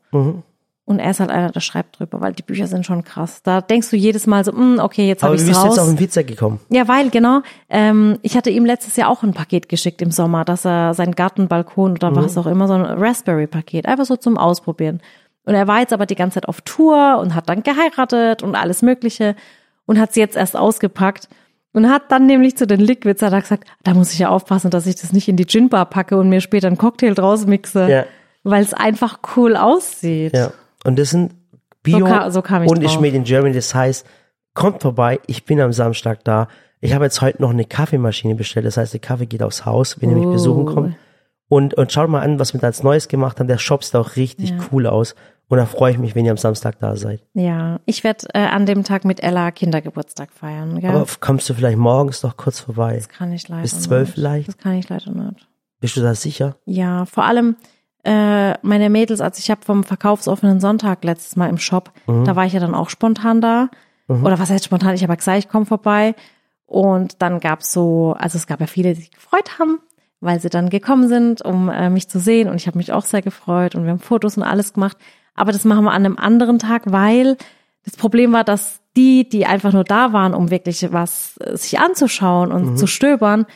[0.84, 3.42] Und er ist halt einer, der schreibt drüber, weil die Bücher sind schon krass.
[3.42, 5.66] Da denkst du jedes Mal so, mm, okay, jetzt habe Aber ich wie bist du
[5.66, 5.76] raus.
[5.76, 6.60] jetzt auf den Pizza gekommen?
[6.68, 7.40] Ja, weil, genau.
[7.68, 11.16] Ähm, ich hatte ihm letztes Jahr auch ein Paket geschickt im Sommer, dass er seinen
[11.16, 15.00] Gartenbalkon oder was auch immer, so ein Raspberry-Paket, einfach so zum Ausprobieren.
[15.44, 18.54] Und er war jetzt aber die ganze Zeit auf Tour und hat dann geheiratet und
[18.54, 19.34] alles Mögliche
[19.86, 21.28] und hat sie jetzt erst ausgepackt
[21.72, 24.70] und hat dann nämlich zu den Liquids hat er gesagt, da muss ich ja aufpassen,
[24.70, 27.88] dass ich das nicht in die Ginbar packe und mir später einen Cocktail draus mixe,
[27.90, 28.04] Ja.
[28.42, 30.34] weil es einfach cool aussieht.
[30.36, 30.52] Ja.
[30.84, 31.32] Und das sind
[31.82, 33.00] Bio So ka- so kam ich und drauf.
[33.00, 33.54] made in Germany.
[33.54, 34.06] Das heißt,
[34.54, 36.46] kommt vorbei, ich bin am Samstag da.
[36.80, 38.66] Ich habe jetzt heute noch eine Kaffeemaschine bestellt.
[38.66, 40.32] Das heißt, der Kaffee geht aufs Haus, wenn ihr mich Oh.
[40.32, 40.96] besuchen kommt.
[41.48, 43.46] Und, und schaut mal an, was wir da als Neues gemacht haben.
[43.46, 45.14] Der Shop sieht auch richtig cool aus.
[45.52, 47.22] Und da freue ich mich, wenn ihr am Samstag da seid.
[47.34, 50.80] Ja, ich werde äh, an dem Tag mit Ella Kindergeburtstag feiern.
[50.80, 50.88] Gell?
[50.90, 52.94] Aber kommst du vielleicht morgens noch kurz vorbei?
[52.96, 54.14] das kann ich leider bis zwölf nicht.
[54.14, 54.48] vielleicht?
[54.48, 55.46] Das kann ich leider nicht.
[55.78, 56.56] Bist du da sicher?
[56.64, 57.56] Ja, vor allem
[58.04, 62.24] äh, meine Mädels, als ich habe vom verkaufsoffenen Sonntag letztes Mal im Shop, Mhm.
[62.24, 63.68] da war ich ja dann auch spontan da.
[64.08, 64.94] Oder was heißt spontan?
[64.94, 66.14] Ich habe gesagt, ich komme vorbei.
[66.66, 69.80] Und dann gab's so, also es gab ja viele, die sich gefreut haben,
[70.20, 72.48] weil sie dann gekommen sind, um äh, mich zu sehen.
[72.48, 74.96] Und ich habe mich auch sehr gefreut und wir haben Fotos und alles gemacht.
[75.34, 77.36] Aber das machen wir an einem anderen Tag, weil
[77.84, 81.78] das Problem war, dass die, die einfach nur da waren, um wirklich was äh, sich
[81.80, 83.46] anzuschauen und zu stöbern,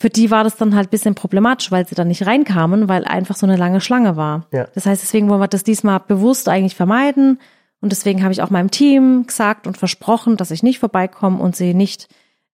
[0.00, 3.04] für die war das dann halt ein bisschen problematisch, weil sie dann nicht reinkamen, weil
[3.04, 4.46] einfach so eine lange Schlange war.
[4.52, 4.66] Ja.
[4.74, 7.38] Das heißt, deswegen wollen wir das diesmal bewusst eigentlich vermeiden.
[7.80, 11.54] Und deswegen habe ich auch meinem Team gesagt und versprochen, dass ich nicht vorbeikomme und
[11.54, 12.08] sie nicht,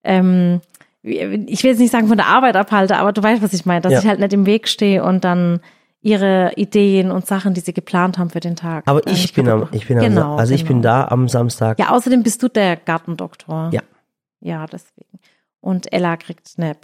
[0.04, 0.60] ähm,
[1.02, 3.80] ich will jetzt nicht sagen von der Arbeit abhalte, aber du weißt, was ich meine,
[3.80, 3.98] dass Ja.
[4.00, 5.60] ich halt nicht im Weg stehe und dann
[6.00, 8.84] ihre Ideen und Sachen, die sie geplant haben für den Tag.
[8.86, 10.94] Aber äh, ich bin am, kaputt- ich bin am, genau, also ich bin genau.
[10.94, 11.78] da am Samstag.
[11.78, 13.70] Ja, außerdem bist du der Gartendoktor.
[13.72, 13.82] Ja.
[14.40, 15.18] Ja, deswegen.
[15.60, 16.74] Und Ella kriegt eine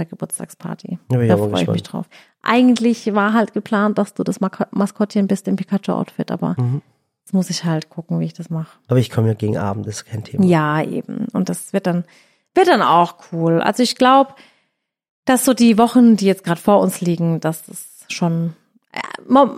[0.00, 0.98] Pikachu-Kindergeburtstagsparty.
[1.08, 2.06] Da bin ich da freue ich mich drauf.
[2.42, 6.82] Eigentlich war halt geplant, dass du das Maskottchen bist im Pikachu-Outfit, aber Mhm.
[7.20, 8.78] jetzt muss ich halt gucken, wie ich das mache.
[8.88, 10.44] Aber ich komme ja gegen Abend, das ist kein Thema.
[10.44, 11.26] Ja, eben.
[11.32, 12.04] Und das wird dann,
[12.54, 13.60] wird dann auch cool.
[13.60, 14.32] Also ich glaube,
[15.26, 18.52] dass so die Wochen, die jetzt gerade vor uns liegen, dass das schon,
[18.92, 18.98] äh,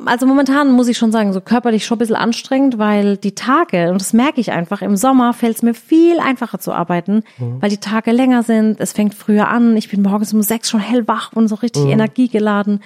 [0.07, 3.91] also momentan muss ich schon sagen, so körperlich schon ein bisschen anstrengend, weil die Tage,
[3.91, 7.71] und das merke ich einfach, im Sommer fällt es mir viel einfacher zu arbeiten, weil
[7.71, 11.33] die Tage länger sind, es fängt früher an, ich bin morgens um sechs schon hellwach
[11.35, 12.81] und so richtig energiegeladen.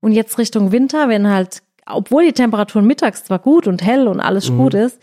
[0.00, 4.20] Und jetzt Richtung Winter, wenn halt, obwohl die Temperaturen mittags zwar gut und hell und
[4.20, 4.98] alles gut ist,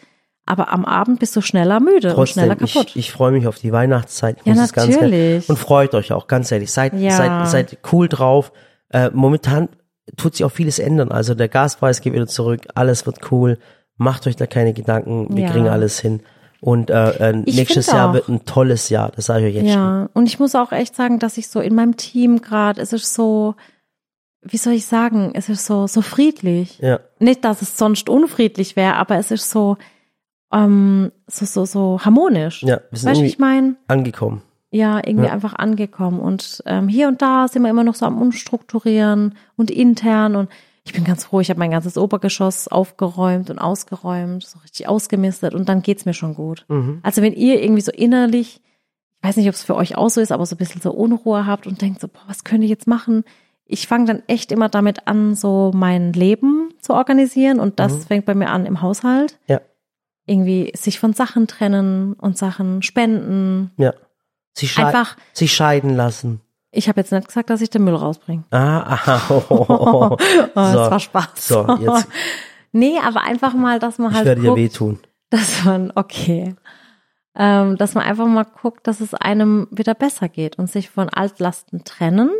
[0.49, 2.91] aber am Abend bist du schneller müde und schneller Trotzdem, kaputt.
[2.95, 4.37] ich, ich freue mich auf die Weihnachtszeit.
[4.39, 5.01] Ich Ja, ganz natürlich.
[5.01, 6.71] ehrlich- Und freut euch auch, ganz ehrlich.
[6.71, 7.11] Seid, Ja.
[7.11, 8.53] seid, seid cool drauf.
[8.89, 9.67] Äh, momentan
[10.15, 11.11] tut sich auch vieles ändern.
[11.11, 12.61] Also der Gaspreis geht wieder zurück.
[12.75, 13.57] Alles wird cool.
[13.97, 15.35] Macht euch da keine Gedanken.
[15.35, 15.51] Wir Ja.
[15.51, 16.21] kriegen alles hin.
[16.61, 18.13] Und äh, äh, nächstes Jahr auch.
[18.13, 19.11] wird ein tolles Jahr.
[19.15, 19.81] Das sage ich euch jetzt schon.
[19.81, 22.93] Ja, und ich muss auch echt sagen, dass ich so in meinem Team gerade, es
[22.93, 23.53] ist so,
[24.41, 26.79] wie soll ich sagen, es ist so, so friedlich.
[26.79, 26.99] Ja.
[27.19, 29.77] Nicht, dass es sonst unfriedlich wäre, aber es ist so,
[30.51, 32.63] ähm, so, so, so harmonisch.
[32.63, 33.75] Ja, wir sind weißt ich meine?
[33.87, 34.41] angekommen.
[34.69, 35.31] Ja, irgendwie Ja.
[35.33, 36.19] einfach angekommen.
[36.19, 40.35] Und ähm, hier und da sind wir immer noch so am Umstrukturieren und intern.
[40.35, 40.49] Und
[40.85, 45.53] ich bin ganz froh, ich habe mein ganzes Obergeschoss aufgeräumt und ausgeräumt, so richtig ausgemistet
[45.53, 46.65] und dann geht's mir schon gut.
[46.69, 46.99] Mhm.
[47.03, 48.61] Also wenn ihr irgendwie so innerlich,
[49.21, 50.91] ich weiß nicht, ob es für euch auch so ist, aber so ein bisschen so
[50.91, 53.23] Unruhe habt und denkt so, boah, was könnte ich jetzt machen?
[53.65, 58.25] Ich fange dann echt immer damit an, so mein Leben zu organisieren und das fängt
[58.25, 59.39] bei mir an im Haushalt.
[59.47, 59.59] Ja.
[60.25, 63.71] Irgendwie sich von Sachen trennen und Sachen spenden.
[63.77, 63.93] Ja.
[64.57, 66.41] Sich, schei Einfach- sich scheiden lassen.
[66.71, 68.43] Ich habe jetzt nicht gesagt, dass ich den Müll rausbringe.
[68.51, 69.21] Ah, aha.
[69.29, 70.09] Oh, oh, oh.
[70.11, 70.17] Oh,
[70.55, 70.79] das So.
[70.91, 71.47] war Spaß.
[71.47, 72.07] So, jetzt.
[72.71, 74.99] nee, aber einfach mal, dass man Ich halt werde dir guckt, wehtun.
[75.29, 76.55] dass man, okay,
[77.35, 81.09] ähm, dass man einfach mal guckt, dass es einem wieder besser geht und sich von
[81.09, 82.31] Altlasten trennen.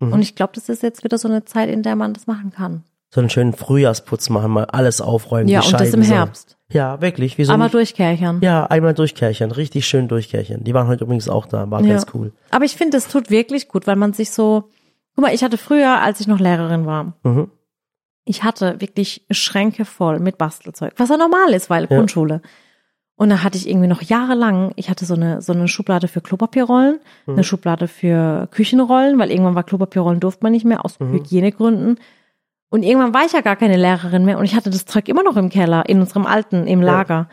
[0.00, 0.12] Mhm.
[0.12, 2.50] Und ich glaube, das ist jetzt wieder so eine Zeit, in der man das machen
[2.50, 2.84] kann.
[3.14, 5.46] So einen schönen Frühjahrsputz machen, mal alles aufräumen.
[5.48, 6.16] Ja, die und das Scheiben im sauber.
[6.18, 6.56] Herbst.
[6.68, 7.38] Ja, wirklich.
[7.38, 8.40] Wie so Aber ein, durchkärchern.
[8.42, 9.52] ja, einmal durchkärchern.
[9.52, 10.64] Richtig schön durchkärchern.
[10.64, 11.70] Die waren heute übrigens auch da.
[11.70, 11.90] War Ja.
[11.92, 12.32] ganz cool.
[12.50, 14.64] Aber ich finde, es tut wirklich gut, weil man sich so,
[15.14, 17.52] guck mal, ich hatte früher, als ich noch Lehrerin war, Mhm.
[18.24, 22.42] ich hatte wirklich Schränke voll mit Bastelzeug, was ja normal ist, weil Grundschule.
[23.14, 26.20] Und da hatte ich irgendwie noch jahrelang, ich hatte so eine, so eine Schublade für
[26.20, 26.98] Klopapierrollen,
[27.28, 32.00] eine Schublade für Küchenrollen, weil irgendwann war Klopapierrollen durfte man nicht mehr aus Hygienegründen.
[32.74, 35.22] Und irgendwann war ich ja gar keine Lehrerin mehr und ich hatte das Zeug immer
[35.22, 37.28] noch im Keller, in unserem alten, im Lager.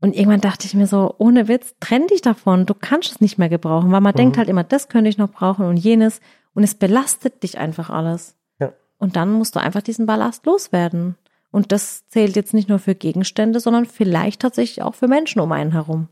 [0.00, 3.38] Und irgendwann dachte ich mir so, ohne Witz, trenn dich davon, du kannst es nicht
[3.38, 6.20] mehr gebrauchen, weil man denkt halt immer, das könnte ich noch brauchen und jenes.
[6.52, 8.36] Und es belastet dich einfach alles.
[8.58, 8.72] Ja.
[8.98, 11.14] Und dann musst du einfach diesen Ballast loswerden.
[11.52, 15.52] Und das zählt jetzt nicht nur für Gegenstände, sondern vielleicht tatsächlich auch für Menschen um
[15.52, 16.08] einen herum.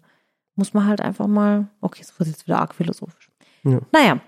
[0.54, 3.32] Muss man halt einfach mal, okay, das wird jetzt wieder arg philosophisch.
[3.64, 3.80] Ja.
[3.90, 4.20] Naja,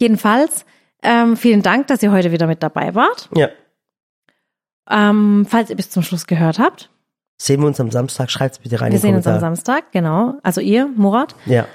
[0.00, 0.66] jedenfalls,
[1.04, 3.28] ähm, vielen Dank, dass ihr heute wieder mit dabei wart.
[3.36, 3.48] Ja.
[4.90, 6.90] Ähm, falls ihr bis zum Schluss gehört habt,
[7.36, 8.30] Sehen wir uns am Samstag?
[8.30, 9.40] Schreibt's bitte rein wir in die sehen uns am.
[9.40, 10.34] Samstag, genau.
[10.42, 11.34] Also ihr, Murat.
[11.46, 11.66] Ja.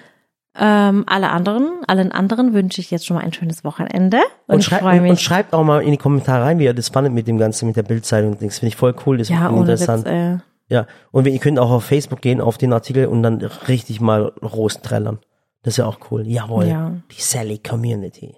[0.57, 4.19] Ähm, alle anderen, allen anderen wünsche ich jetzt schon mal ein schönes Wochenende.
[4.47, 6.73] Und, Und, schreibt, freue und, und schreibt auch mal in die Kommentare rein, wie ihr
[6.73, 8.59] das fandet mit dem Ganzen, mit der Bildzeitung und Dings.
[8.59, 10.05] Finde ich voll cool, das ja, ohne interessant.
[10.05, 10.37] Witz, äh,
[10.73, 10.87] Ja.
[11.11, 14.81] Und ihr könnt auch auf Facebook gehen, auf den Artikel und dann richtig mal Rosen
[14.81, 15.19] trällern.
[15.63, 16.25] Das ist ja auch cool.
[16.25, 16.67] Jawohl.
[16.67, 16.93] Ja.
[17.11, 18.37] Die Sally Community.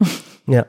[0.48, 0.66] ja.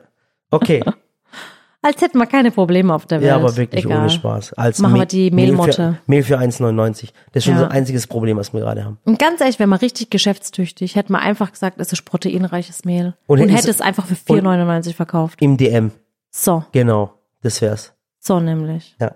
[0.50, 0.82] Okay.
[1.82, 3.28] als hätten wir keine Probleme auf der Welt.
[3.28, 4.00] Ja, aber wirklich Egal.
[4.00, 4.52] ohne Spaß.
[4.54, 5.72] Als Machen wir die Mehl Mehlmotte.
[5.72, 7.10] für, Mehl für 1,99.
[7.32, 7.60] Das ist schon Ja.
[7.60, 8.98] so ein einziges Problem, was wir gerade haben.
[9.04, 13.14] Und ganz ehrlich, wäre mal richtig geschäftstüchtig, hätte man einfach gesagt, es ist proteinreiches Mehl.
[13.26, 15.40] Und Und, hätte es einfach für 4,99 verkauft.
[15.40, 15.92] Im DM.
[16.30, 17.14] So, Genau.
[17.42, 17.94] Das wär's.
[18.18, 18.94] so nämlich.
[19.00, 19.12] Ja.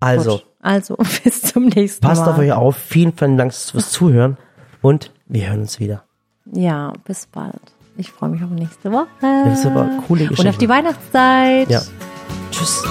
[0.00, 0.46] Also, Gut.
[0.60, 2.32] Also, bis zum nächsten passt Mal.
[2.32, 2.76] auf euch auf.
[2.76, 4.36] Vielen, vielen Dank fürs Zuhören
[4.82, 6.02] und wir hören uns wieder.
[6.52, 7.60] Ja, bis bald.
[8.00, 9.06] Ich freue mich auf nächste Woche.
[9.20, 10.50] Das ist aber coole Und Geschichte.
[10.50, 11.68] auf die Weihnachtszeit.
[11.68, 11.82] Ja.
[12.52, 12.84] Tschüss.